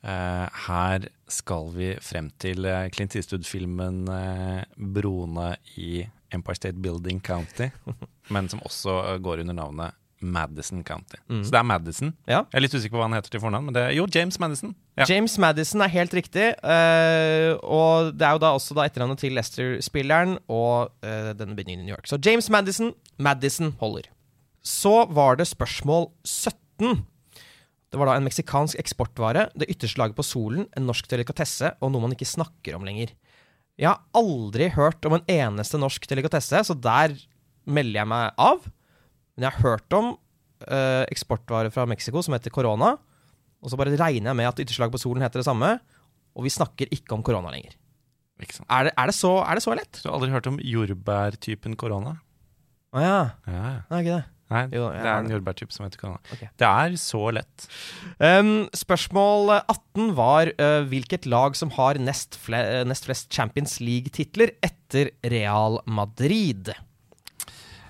Uh, 0.00 0.46
her 0.66 1.10
skal 1.28 1.68
vi 1.74 1.90
frem 2.00 2.30
til 2.40 2.64
eh, 2.64 2.86
Clint 2.88 3.12
Eastwood-filmen 3.18 4.06
uh, 4.08 4.62
'Broene 4.80 5.50
i 5.76 6.06
Empire 6.32 6.56
State 6.56 6.80
Building 6.80 7.20
County', 7.20 7.68
men 8.34 8.48
som 8.48 8.62
også 8.64 8.94
eh, 9.10 9.18
går 9.20 9.42
under 9.44 9.58
navnet 9.58 9.98
Madison 10.20 10.82
County. 10.84 11.18
Så 11.28 11.52
det 11.52 11.58
er 11.60 11.66
Madison. 11.66 12.12
Ja. 12.28 12.42
Jeg 12.52 12.58
er 12.58 12.64
litt 12.64 12.74
usikker 12.76 12.94
på 12.94 13.00
hva 13.00 13.08
han 13.08 13.16
heter 13.16 13.32
til 13.32 13.42
fornavn, 13.42 13.68
men 13.68 13.76
det 13.76 13.84
er 13.86 13.94
jo 13.96 14.06
James 14.12 14.36
Madison. 14.42 14.74
Ja. 15.00 15.06
James 15.08 15.36
Madison 15.40 15.84
er 15.84 15.92
helt 15.92 16.14
riktig. 16.16 16.50
uh, 16.60 17.56
og 17.64 18.12
det 18.16 18.26
er 18.26 18.36
jo 18.36 18.42
da 18.42 18.52
også 18.56 18.76
da 18.76 18.84
etternavnet 18.88 19.22
til 19.22 19.36
Lester-spilleren 19.38 20.36
og 20.52 20.92
uh, 21.06 21.30
denne 21.38 21.56
bygningen 21.56 21.84
i 21.84 21.88
New 21.88 21.96
York. 21.96 22.10
Så 22.10 22.20
James 22.24 22.50
Madison, 22.52 22.92
Madison 23.18 23.72
holder. 23.80 24.10
Så 24.60 25.06
var 25.08 25.40
det 25.40 25.48
spørsmål 25.48 26.10
17. 26.24 27.00
Det 27.90 27.98
var 27.98 28.06
da 28.06 28.18
en 28.20 28.26
meksikansk 28.28 28.78
eksportvare, 28.78 29.48
det 29.58 29.66
ytterste 29.72 29.98
laget 29.98 30.18
på 30.18 30.26
solen, 30.26 30.68
en 30.78 30.86
norsk 30.86 31.08
delikatesse 31.10 31.72
og 31.80 31.90
noe 31.90 32.04
man 32.04 32.14
ikke 32.14 32.28
snakker 32.28 32.76
om 32.76 32.84
lenger. 32.86 33.10
Jeg 33.80 33.88
har 33.88 34.02
aldri 34.14 34.68
hørt 34.76 35.06
om 35.08 35.16
en 35.16 35.24
eneste 35.30 35.80
norsk 35.80 36.04
delikatesse, 36.06 36.60
så 36.68 36.76
der 36.76 37.16
melder 37.64 38.02
jeg 38.02 38.10
meg 38.12 38.36
av. 38.38 38.68
Men 39.40 39.48
jeg 39.48 39.56
har 39.56 39.64
hørt 39.64 39.94
om 39.96 40.10
eh, 40.68 41.06
eksportvare 41.08 41.72
fra 41.72 41.86
Mexico 41.88 42.20
som 42.20 42.36
heter 42.36 42.52
korona. 42.52 42.92
Og 43.64 43.72
så 43.72 43.78
bare 43.80 43.96
regner 43.96 44.28
jeg 44.28 44.36
med 44.36 44.48
at 44.50 44.60
ytterslaget 44.60 44.92
på 44.92 45.00
solen 45.00 45.24
heter 45.24 45.40
det 45.40 45.48
samme, 45.48 45.78
og 46.36 46.44
vi 46.44 46.52
snakker 46.52 46.92
ikke 46.92 47.16
om 47.16 47.24
korona 47.24 47.52
lenger. 47.52 47.72
Er 48.68 48.88
det, 48.88 48.92
er 48.96 49.08
det, 49.08 49.14
så, 49.16 49.32
er 49.44 49.56
det 49.56 49.64
så 49.64 49.72
lett? 49.76 50.00
Du 50.00 50.08
har 50.08 50.18
aldri 50.18 50.32
hørt 50.32 50.48
om 50.48 50.60
jordbærtypen 50.64 51.76
korona? 51.80 52.18
Å 52.92 53.00
ah, 53.00 53.32
Ja, 53.48 53.56
ja. 53.56 53.72
Er 53.88 54.04
ikke 54.04 54.18
det. 54.18 54.26
Nei, 54.50 54.62
Jo, 54.74 54.88
det 54.90 55.06
er 55.06 55.20
en 55.22 55.30
jordbærtype 55.30 55.72
som 55.72 55.84
heter 55.86 56.00
korona. 56.00 56.20
Okay. 56.34 56.48
Det 56.58 56.68
er 56.68 56.96
så 56.98 57.20
lett. 57.32 57.66
Um, 58.18 58.66
spørsmål 58.74 59.54
18 59.60 60.12
var 60.18 60.52
uh, 60.56 60.80
hvilket 60.90 61.28
lag 61.30 61.56
som 61.56 61.72
har 61.76 62.00
nest, 62.02 62.36
fle 62.40 62.60
nest 62.88 63.06
flest 63.06 63.30
Champions 63.32 63.78
League-titler 63.80 64.56
etter 64.66 65.12
Real 65.32 65.78
Madrid. 65.86 66.72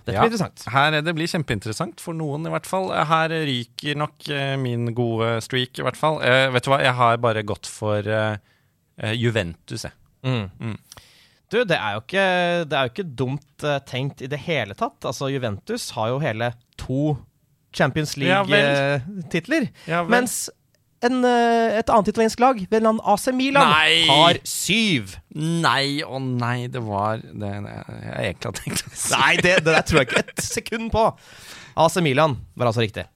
Dette 0.05 0.15
Ja. 0.17 0.23
blir 0.25 0.31
interessant. 0.33 0.65
Her, 0.73 1.01
det 1.03 1.15
blir 1.15 1.27
kjempeinteressant 1.31 2.01
for 2.01 2.15
noen, 2.17 2.47
i 2.47 2.51
hvert 2.53 2.67
fall. 2.67 2.89
Her 2.91 3.29
ryker 3.47 3.97
nok 4.01 4.29
eh, 4.33 4.57
min 4.61 4.93
gode 4.97 5.41
streak, 5.45 5.79
i 5.79 5.83
hvert 5.87 5.97
fall. 6.01 6.21
Eh, 6.23 6.49
vet 6.55 6.65
du 6.65 6.71
hva, 6.73 6.81
jeg 6.83 6.95
har 6.99 7.17
bare 7.23 7.43
gått 7.47 7.67
for 7.71 7.99
eh, 8.07 8.37
eh, 8.99 9.13
Juventus, 9.19 9.85
jeg. 9.89 9.93
Mm. 10.27 10.51
Mm. 10.61 10.77
Du, 11.51 11.65
det 11.67 11.77
er 11.81 11.97
jo 11.97 12.01
ikke, 12.05 12.25
det 12.71 12.77
er 12.79 12.87
jo 12.87 12.93
ikke 12.95 13.09
dumt 13.19 13.65
eh, 13.67 13.79
tenkt 13.89 14.21
i 14.23 14.29
det 14.31 14.39
hele 14.45 14.75
tatt. 14.79 15.01
Altså, 15.09 15.27
Juventus 15.33 15.89
har 15.97 16.13
jo 16.13 16.21
hele 16.23 16.53
to 16.79 17.17
Champions 17.75 18.17
League-titler. 18.19 19.69
Ja, 19.87 20.01
ja, 20.01 20.03
mens 20.11 20.49
en, 21.07 21.21
eh, 21.25 21.79
et 21.81 21.91
annet 21.93 22.11
italiensk 22.13 22.41
lag, 22.43 22.59
ved 22.71 22.85
navn 22.85 23.01
AC 23.09 23.31
Milan, 23.37 23.71
Nei! 23.73 24.03
har 24.09 24.41
syv. 24.45 25.15
Nei, 25.35 26.03
å 26.05 26.21
nei, 26.21 26.67
det 26.73 26.83
var 26.85 27.23
det, 27.23 27.33
det 27.41 27.73
jeg 27.73 28.27
egentlig 28.27 28.51
hadde 28.51 28.61
tenkt 28.65 28.85
å 28.85 28.93
si. 28.93 29.15
Nei, 29.15 29.33
det, 29.41 29.55
det 29.65 29.75
der 29.79 29.87
tror 29.89 30.03
jeg 30.03 30.11
ikke 30.11 30.25
et 30.27 30.45
sekund 30.45 30.93
på. 30.93 31.07
AC 31.81 31.97
Milan 32.05 32.37
var 32.59 32.69
altså 32.69 32.85
riktig. 32.85 33.07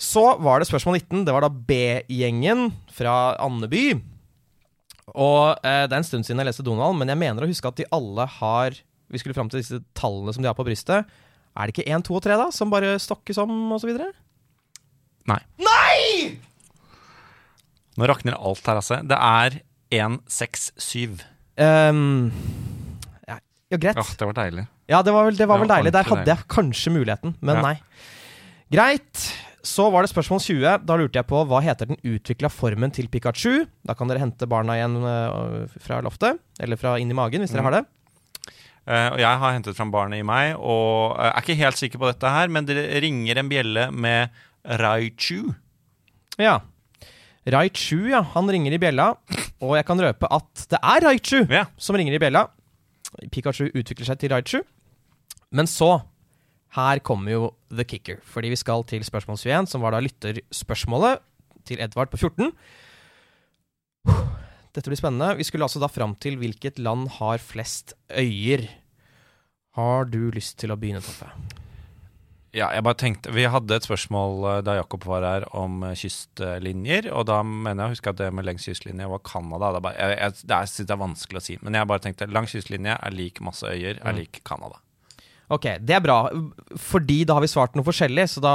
Så 0.00 0.22
var 0.40 0.60
det 0.60 0.68
spørsmål 0.68 0.98
19. 1.00 1.24
Det 1.28 1.32
var 1.36 1.44
da 1.44 1.50
B-gjengen 1.52 2.70
fra 2.96 3.36
Andeby. 3.40 3.84
Og 5.10 5.58
eh, 5.66 5.84
Det 5.88 5.92
er 5.92 5.98
en 5.98 6.06
stund 6.06 6.24
siden 6.24 6.40
jeg 6.40 6.48
leste 6.48 6.64
Donald, 6.64 6.96
men 7.00 7.10
jeg 7.12 7.20
mener 7.20 7.44
å 7.44 7.50
huske 7.50 7.68
at 7.68 7.80
de 7.80 7.88
alle 7.92 8.24
har 8.38 8.76
Vi 9.10 9.18
skulle 9.20 9.34
fram 9.34 9.50
til 9.50 9.58
disse 9.60 9.80
tallene 9.98 10.32
som 10.32 10.44
de 10.44 10.48
har 10.48 10.56
på 10.56 10.64
brystet. 10.64 11.08
Er 11.56 11.66
det 11.66 11.74
ikke 11.74 11.88
1, 11.88 12.04
2 12.06 12.14
og 12.14 12.22
3 12.24 12.36
da, 12.38 12.46
som 12.54 12.70
bare 12.72 12.94
stokkes 13.02 13.40
om, 13.42 13.50
osv.? 13.74 13.90
Nei. 15.28 15.40
Nei! 15.60 16.38
Nå 18.00 18.08
rakner 18.08 18.36
alt 18.40 18.64
her, 18.66 18.80
altså. 18.80 19.00
Det 19.04 19.18
er 19.20 19.58
167. 19.92 21.20
Um, 21.60 22.30
ja, 23.28 23.36
ja, 23.70 23.76
greit. 23.76 23.98
Åh, 24.00 24.12
det 24.16 24.28
var 24.30 24.36
deilig. 24.40 24.64
Ja, 24.90 25.02
det 25.06 25.12
var 25.14 25.28
vel, 25.28 25.36
det 25.38 25.46
var 25.46 25.60
Det 25.60 25.66
vel 25.66 25.68
var 25.68 25.76
deilig. 25.76 25.92
Der 25.94 26.08
hadde 26.08 26.32
jeg 26.32 26.46
kanskje 26.50 26.92
muligheten, 26.94 27.34
men 27.44 27.56
Ja. 27.60 27.62
nei. 27.62 27.76
Greit. 28.72 29.26
Så 29.62 29.90
var 29.92 30.02
det 30.06 30.08
spørsmål 30.14 30.40
20. 30.40 30.78
Da 30.88 30.96
lurte 30.96 31.18
jeg 31.20 31.26
på 31.28 31.42
hva 31.46 31.60
heter 31.60 31.90
den 31.90 31.98
utvikla 32.00 32.48
formen 32.48 32.90
til 32.96 33.08
Pikachu? 33.12 33.66
Da 33.84 33.92
kan 33.94 34.08
dere 34.08 34.22
hente 34.22 34.48
barna 34.48 34.78
igjen 34.78 34.96
øh, 35.04 35.68
fra 35.84 35.98
loftet, 36.00 36.38
eller 36.58 36.76
fra 36.80 36.94
inn 36.98 37.10
i 37.12 37.14
magen, 37.18 37.42
hvis 37.44 37.52
dere 37.52 37.60
Mm. 37.60 37.68
har 37.68 37.76
det. 37.82 37.86
Uh, 38.88 39.10
og 39.12 39.18
jeg 39.20 39.38
har 39.38 39.52
hentet 39.52 39.76
fram 39.76 39.90
barnet 39.92 40.18
i 40.18 40.24
meg, 40.24 40.54
og 40.56 41.12
uh, 41.18 41.26
er 41.28 41.42
ikke 41.42 41.58
helt 41.60 41.76
sikker 41.76 42.00
på 42.00 42.08
dette 42.08 42.26
her, 42.32 42.48
men 42.48 42.64
det 42.64 42.78
ringer 43.04 43.36
en 43.38 43.50
bjelle 43.52 43.90
med 43.92 44.30
Raichu. 44.64 45.52
Ja. 46.40 46.60
Raichu, 47.46 48.08
ja. 48.10 48.20
Han 48.34 48.50
ringer 48.52 48.74
i 48.76 48.78
bjella, 48.82 49.14
og 49.64 49.76
jeg 49.78 49.86
kan 49.88 50.00
røpe 50.02 50.28
at 50.30 50.66
det 50.70 50.78
er 50.82 51.00
Raichu 51.06 51.46
Ja. 51.48 51.64
som 51.78 51.96
ringer 51.96 52.14
i 52.14 52.18
bjella. 52.20 52.48
Pikachu 53.32 53.70
utvikler 53.74 54.06
seg 54.06 54.18
til 54.20 54.30
Raichu. 54.30 54.60
Men 55.52 55.66
så 55.66 56.02
Her 56.70 57.00
kommer 57.00 57.32
jo 57.32 57.54
the 57.74 57.82
kicker, 57.82 58.20
fordi 58.22 58.48
vi 58.52 58.56
skal 58.56 58.84
til 58.86 59.02
spørsmål 59.02 59.36
21, 59.40 59.66
som 59.66 59.80
var 59.82 59.90
da 59.90 59.98
lytterspørsmålet 59.98 61.18
til 61.66 61.80
Edvard 61.82 62.12
på 62.12 62.16
14. 62.20 62.52
Dette 64.70 64.86
blir 64.86 65.00
spennende. 65.00 65.32
Vi 65.36 65.42
skulle 65.48 65.66
altså 65.66 65.80
da 65.82 65.88
fram 65.90 66.14
til 66.22 66.36
hvilket 66.38 66.78
land 66.78 67.08
har 67.16 67.38
flest 67.42 67.96
øyer. 68.14 68.68
Har 69.74 70.04
du 70.04 70.30
lyst 70.30 70.58
til 70.62 70.70
å 70.70 70.76
begynne, 70.78 71.02
Toffe? 71.02 71.26
Ja, 72.50 72.66
jeg 72.74 72.82
bare 72.82 72.98
tenkte 72.98 73.30
Vi 73.30 73.44
hadde 73.46 73.76
et 73.78 73.84
spørsmål 73.86 74.32
eh, 74.50 74.60
da 74.66 74.74
Jakob 74.80 75.04
var 75.06 75.22
her 75.22 75.44
om 75.54 75.84
eh, 75.86 75.92
kystlinjer, 75.94 77.06
og 77.14 77.28
da 77.30 77.40
mener 77.46 77.84
jeg 77.84 77.86
å 77.86 77.94
huske 77.94 78.10
at 78.10 78.18
det 78.18 78.30
med 78.34 78.46
lengst 78.48 78.66
kystlinje 78.66 79.06
var 79.12 79.20
Canada. 79.22 79.68
Det 79.76 79.82
bare, 79.86 79.94
jeg, 80.00 80.16
jeg, 80.18 80.46
det, 80.50 80.56
er, 80.58 80.72
det 80.88 80.94
er 80.96 81.00
vanskelig 81.04 81.38
å 81.38 81.44
si, 81.46 81.58
men 81.62 81.78
jeg 81.78 81.90
bare 81.92 82.02
tenkte 82.08 82.26
lang 82.34 82.48
kystlinje 82.50 82.96
er 82.98 83.14
lik 83.14 83.38
masse 83.46 83.62
øyer, 83.70 84.00
er 84.02 84.10
Mm. 84.10 84.18
lik 84.18 84.40
Canada. 84.44 84.80
Ok, 85.50 85.64
det 85.82 85.94
er 85.96 86.02
bra, 86.02 86.16
fordi 86.78 87.20
da 87.26 87.34
har 87.38 87.42
vi 87.42 87.48
svart 87.50 87.74
noe 87.78 87.86
forskjellig, 87.86 88.26
så 88.34 88.42
da, 88.42 88.52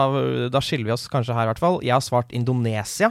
da 0.51 0.61
skiller 0.63 0.87
vi 0.87 0.93
oss 0.95 1.07
kanskje 1.11 1.35
her 1.35 1.47
i 1.47 1.51
hvert 1.53 1.59
fall. 1.59 1.79
Jeg 1.83 1.91
har 1.95 2.03
svart 2.03 2.31
Indonesia. 2.35 3.09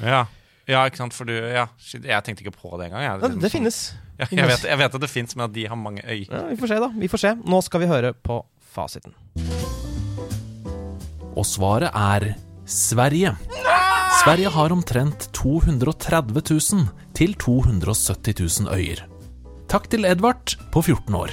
Ja. 0.00 0.22
ja, 0.68 0.84
ikke 0.88 1.00
sant, 1.02 1.12
for 1.16 1.28
du 1.28 1.34
Ja, 1.36 1.66
jeg 1.92 2.24
tenkte 2.24 2.44
ikke 2.46 2.54
på 2.56 2.72
det 2.80 2.88
engang. 2.88 3.04
jeg. 3.04 3.20
det, 3.24 3.32
det 3.44 3.52
finnes. 3.52 3.82
Ja, 4.20 4.28
jeg, 4.30 4.48
vet, 4.48 4.64
jeg 4.68 4.80
vet 4.80 4.96
at 4.96 5.04
det 5.04 5.12
fins, 5.12 5.36
men 5.36 5.44
at 5.48 5.52
de 5.56 5.66
har 5.68 5.76
mange 5.76 6.04
øyer. 6.04 6.24
Ja, 6.32 6.44
vi 6.52 6.56
får 6.60 6.72
se, 6.72 6.80
da. 6.86 6.92
Vi 7.04 7.12
får 7.12 7.24
se. 7.26 7.34
Nå 7.44 7.60
skal 7.68 7.84
vi 7.84 7.92
høre 7.92 8.12
på 8.16 8.40
fasiten. 8.72 9.12
Og 11.36 11.46
svaret 11.48 11.90
er 11.94 12.34
Sverige. 12.68 13.32
Sverige 14.22 14.50
har 14.54 14.74
omtrent 14.74 15.28
230 15.34 16.42
000 16.44 16.86
til 17.16 17.34
270 17.40 18.60
000 18.60 18.74
øyer. 18.76 19.02
Takk 19.72 19.88
til 19.90 20.04
Edvard 20.04 20.54
på 20.72 20.82
14 20.84 21.16
år. 21.16 21.32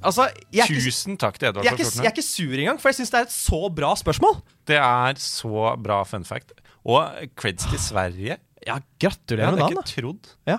Altså, 0.00 0.28
jeg 0.48 0.62
er, 0.64 0.70
ikke, 0.70 0.86
Tusen 0.86 1.18
takk 1.20 1.36
til 1.36 1.50
Edvard 1.50 1.66
jeg, 1.66 1.74
er 1.74 1.82
ikke, 1.82 1.98
jeg 1.98 2.08
er 2.08 2.14
ikke 2.14 2.24
sur 2.24 2.54
engang, 2.62 2.78
for 2.80 2.88
jeg 2.88 3.00
syns 3.00 3.10
det 3.12 3.18
er 3.18 3.26
et 3.26 3.34
så 3.34 3.60
bra 3.76 3.90
spørsmål. 3.98 4.38
Det 4.70 4.78
er 4.80 5.18
så 5.20 5.74
bra 5.82 5.98
fun 6.08 6.24
fact. 6.24 6.54
Og 6.88 7.26
creds 7.36 7.66
til 7.68 7.82
Sverige. 7.82 8.38
Ja, 8.64 8.78
Jeg 8.78 8.86
gratulerer 9.02 9.50
med 9.50 9.60
hadde 9.60 9.74
dagen, 9.74 9.82
ikke 9.82 10.00
trodd. 10.00 10.32
Ja. 10.48 10.58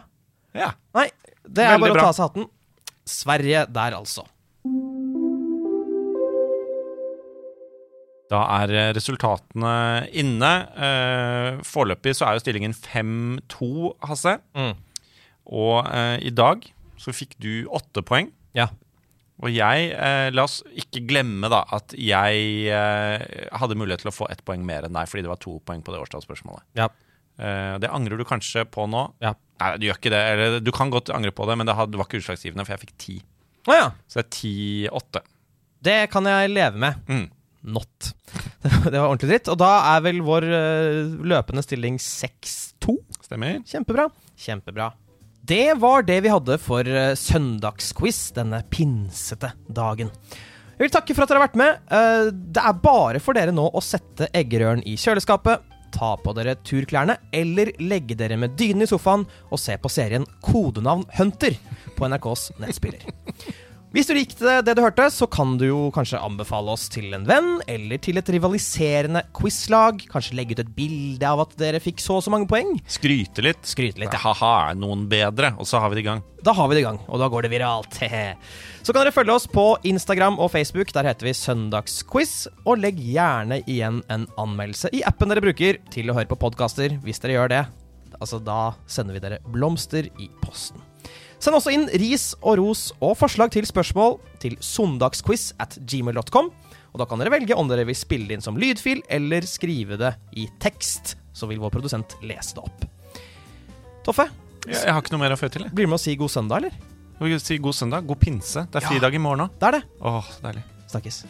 Ja. 0.57 0.69
Nei, 0.97 1.07
det 1.47 1.63
er 1.63 1.77
Veldig 1.77 1.87
bare 1.87 1.95
å 1.95 2.03
ta 2.03 2.11
av 2.11 2.17
seg 2.19 2.27
hatten. 2.27 2.47
Sverige 3.07 3.65
der, 3.71 3.97
altså. 3.97 4.27
Da 8.31 8.41
er 8.61 8.71
eh, 8.71 8.91
resultatene 8.95 9.73
inne. 10.17 10.51
Eh, 10.87 11.59
foreløpig 11.67 12.15
så 12.15 12.29
er 12.29 12.37
jo 12.37 12.43
stillingen 12.45 12.75
5-2, 12.77 13.91
Hasse. 14.07 14.37
Mm. 14.55 14.75
Og 15.51 15.75
eh, 15.91 16.17
i 16.29 16.31
dag 16.31 16.63
så 17.01 17.13
fikk 17.15 17.35
du 17.43 17.67
åtte 17.73 18.03
poeng. 18.07 18.31
Ja. 18.55 18.69
Og 19.41 19.49
jeg 19.49 19.89
eh, 19.95 20.29
La 20.33 20.45
oss 20.45 20.59
ikke 20.77 21.03
glemme 21.09 21.49
da 21.51 21.63
at 21.73 21.95
jeg 21.97 22.67
eh, 22.69 23.47
hadde 23.57 23.77
mulighet 23.79 24.05
til 24.05 24.11
å 24.11 24.15
få 24.15 24.29
ett 24.31 24.43
poeng 24.47 24.63
mer 24.67 24.85
enn 24.87 24.95
deg, 24.95 25.09
fordi 25.09 25.25
det 25.25 25.33
var 25.33 25.41
to 25.41 25.57
poeng 25.65 25.81
på 25.83 25.93
det 25.93 26.01
årstallsspørsmålet. 26.03 26.63
Ja. 26.77 26.87
Eh, 27.41 27.75
det 27.81 27.89
angrer 27.91 28.21
du 28.21 28.27
kanskje 28.27 28.63
på 28.69 28.85
nå. 28.91 29.07
Ja. 29.23 29.33
Nei, 29.61 29.73
du 29.81 29.89
gjør 29.89 29.99
ikke 29.99 30.13
det. 30.13 30.23
Eller 30.31 30.61
du 30.63 30.71
kan 30.75 30.93
godt 30.93 31.11
angre 31.13 31.33
på 31.35 31.49
det, 31.49 31.57
men 31.59 31.67
det, 31.67 31.75
var 31.75 32.07
ikke 32.07 32.21
utslagsgivende, 32.21 32.67
for 32.67 32.77
jeg 32.77 32.85
fikk 32.85 32.97
ti. 33.01 33.19
Ah, 33.67 33.75
ja. 33.75 33.91
Så 34.07 34.21
det 34.21 34.25
er 34.27 34.33
ti-åtte. 34.37 35.25
Det 35.81 35.99
kan 36.13 36.29
jeg 36.29 36.53
leve 36.53 36.81
med. 36.81 37.01
Mm. 37.09 37.27
Not. 37.63 38.11
Det 38.63 38.95
var 38.97 39.07
ordentlig 39.09 39.29
dritt. 39.33 39.49
Og 39.53 39.59
da 39.61 39.71
er 39.95 40.03
vel 40.07 40.21
vår 40.25 40.47
øh, 40.47 41.15
løpende 41.31 41.63
stilling 41.65 41.99
6-2. 42.01 42.95
Stemmer. 43.27 43.59
Kjempebra. 43.69 44.07
Kjempebra. 44.41 44.91
Det 45.51 45.73
var 45.81 46.03
det 46.05 46.19
vi 46.25 46.29
hadde 46.31 46.57
for 46.61 46.85
øh, 46.85 47.13
søndagsquiz 47.17 48.29
denne 48.37 48.61
pinsete 48.71 49.53
dagen. 49.73 50.11
Jeg 50.77 50.87
vil 50.87 50.93
takke 50.93 51.13
for 51.13 51.25
at 51.25 51.29
dere 51.33 51.41
har 51.41 51.47
vært 51.49 51.59
med. 51.61 51.81
Eh, 51.93 52.29
Det 52.57 52.61
er 52.65 52.79
bare 52.81 53.21
for 53.21 53.37
dere 53.37 53.53
nå 53.53 53.67
å 53.69 53.81
sette 53.85 54.29
eggerøren 54.33 54.81
i 54.89 54.95
kjøleskapet, 54.97 55.67
ta 55.91 56.13
på 56.23 56.31
dere 56.37 56.53
turklærne 56.63 57.17
eller 57.35 57.73
legge 57.83 58.15
dere 58.15 58.37
med 58.39 58.53
dynen 58.57 58.85
i 58.85 58.87
sofaen 58.89 59.25
og 59.51 59.59
se 59.59 59.75
på 59.81 59.89
serien 59.91 60.23
Kodenavn 60.45 61.03
Hunter 61.17 61.57
på 61.97 62.07
NRKs 62.07 62.45
nettspiller. 62.63 63.03
Hvis 63.91 64.07
du 64.07 64.13
likte 64.15 64.61
det 64.63 64.71
du 64.77 64.79
hørte, 64.79 65.03
så 65.11 65.25
kan 65.27 65.57
du 65.59 65.65
jo 65.65 65.79
kanskje 65.91 66.19
anbefale 66.23 66.71
oss 66.71 66.85
til 66.87 67.11
en 67.11 67.25
venn, 67.27 67.49
eller 67.67 67.99
til 67.99 68.21
et 68.21 68.29
rivaliserende 68.31 69.25
quizlag. 69.35 70.05
Kanskje 70.13 70.37
legge 70.39 70.55
ut 70.55 70.61
et 70.63 70.69
bilde 70.77 71.27
av 71.27 71.41
at 71.43 71.57
dere 71.59 71.81
fikk 71.83 71.99
så 71.99 72.15
og 72.15 72.23
så 72.23 72.31
mange 72.31 72.47
poeng. 72.47 72.77
Skryte 72.87 73.43
litt. 73.43 73.59
Skryte 73.67 73.99
litt, 73.99 74.15
ja. 74.15 74.31
ha 74.39 74.51
er 74.69 74.77
noen 74.79 75.03
bedre? 75.11 75.49
Og 75.59 75.67
så 75.67 75.81
har 75.83 75.91
vi 75.91 75.99
det 75.99 76.05
i 76.05 76.07
gang. 76.07 76.21
Da 76.39 76.53
har 76.55 76.69
vi 76.71 76.77
det 76.77 76.85
i 76.85 76.85
gang, 76.85 77.01
og 77.11 77.19
da 77.19 77.27
går 77.33 77.43
det 77.43 77.51
viralt. 77.51 77.99
Så 78.81 78.95
kan 78.95 79.03
dere 79.03 79.13
følge 79.13 79.35
oss 79.35 79.43
på 79.51 79.65
Instagram 79.85 80.39
og 80.41 80.53
Facebook. 80.55 80.93
Der 80.95 81.05
heter 81.05 81.27
vi 81.27 81.35
Søndagsquiz. 81.37 82.47
Og 82.63 82.79
legg 82.79 83.01
gjerne 83.03 83.59
igjen 83.69 83.99
en 84.07 84.23
anmeldelse 84.41 84.89
i 84.95 85.03
appen 85.05 85.29
dere 85.29 85.43
bruker 85.43 85.81
til 85.91 86.09
å 86.09 86.15
høre 86.15 86.31
på 86.31 86.39
podkaster. 86.39 86.95
Hvis 87.03 87.19
dere 87.21 87.35
gjør 87.35 87.51
det, 87.53 87.65
altså 88.21 88.39
da 88.39 88.61
sender 88.87 89.19
vi 89.19 89.25
dere 89.27 89.43
blomster 89.51 90.07
i 90.15 90.31
posten. 90.41 90.79
Send 91.41 91.57
også 91.57 91.71
inn 91.73 91.87
ris 91.97 92.31
og 92.45 92.59
ros 92.61 92.91
og 93.01 93.15
forslag 93.17 93.49
til 93.55 93.65
spørsmål 93.65 94.19
til 94.43 94.57
søndagsquiz 94.61 95.51
at 95.61 95.77
gmail.com. 95.89 96.51
Og 96.91 96.99
da 96.99 97.07
kan 97.09 97.21
dere 97.23 97.31
velge 97.33 97.55
om 97.57 97.69
dere 97.71 97.85
vil 97.87 97.95
spille 97.97 98.27
det 98.29 98.37
inn 98.37 98.43
som 98.45 98.59
lydfil 98.59 99.01
eller 99.09 99.41
skrive 99.49 99.97
det 99.97 100.13
i 100.37 100.45
tekst. 100.61 101.15
Så 101.33 101.47
vil 101.49 101.61
vår 101.63 101.71
produsent 101.73 102.13
lese 102.21 102.57
det 102.59 102.65
opp. 102.67 102.85
Toffe, 104.05 104.27
Jeg, 104.67 104.75
jeg 104.85 104.93
har 104.93 105.01
ikke 105.01 105.13
noe 105.15 105.23
mer 105.23 105.33
å 105.33 105.39
føye 105.39 105.49
til. 105.55 105.63
jeg. 105.65 105.73
blir 105.73 105.87
du 105.87 105.89
med 105.89 105.97
å 105.97 106.03
si 106.03 106.13
god 106.19 106.29
søndag, 106.29 106.61
eller? 106.61 107.39
Si 107.41 107.57
god 107.61 107.73
søndag. 107.77 108.05
God 108.05 108.19
pinse. 108.21 108.67
Det 108.69 108.75
er 108.77 108.85
Ja. 108.85 108.89
fridag 108.89 109.13
i 109.15 109.17
morgen 109.21 109.47
òg. 109.47 109.57
Det 109.57 109.67
er 109.67 109.71
det. 109.79 109.83
Åh, 110.01 110.25
deilig. 110.43 110.63
Snakkes. 110.89 111.23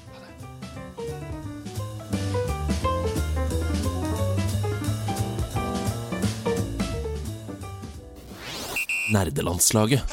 nerdelandslaget. 9.12 10.04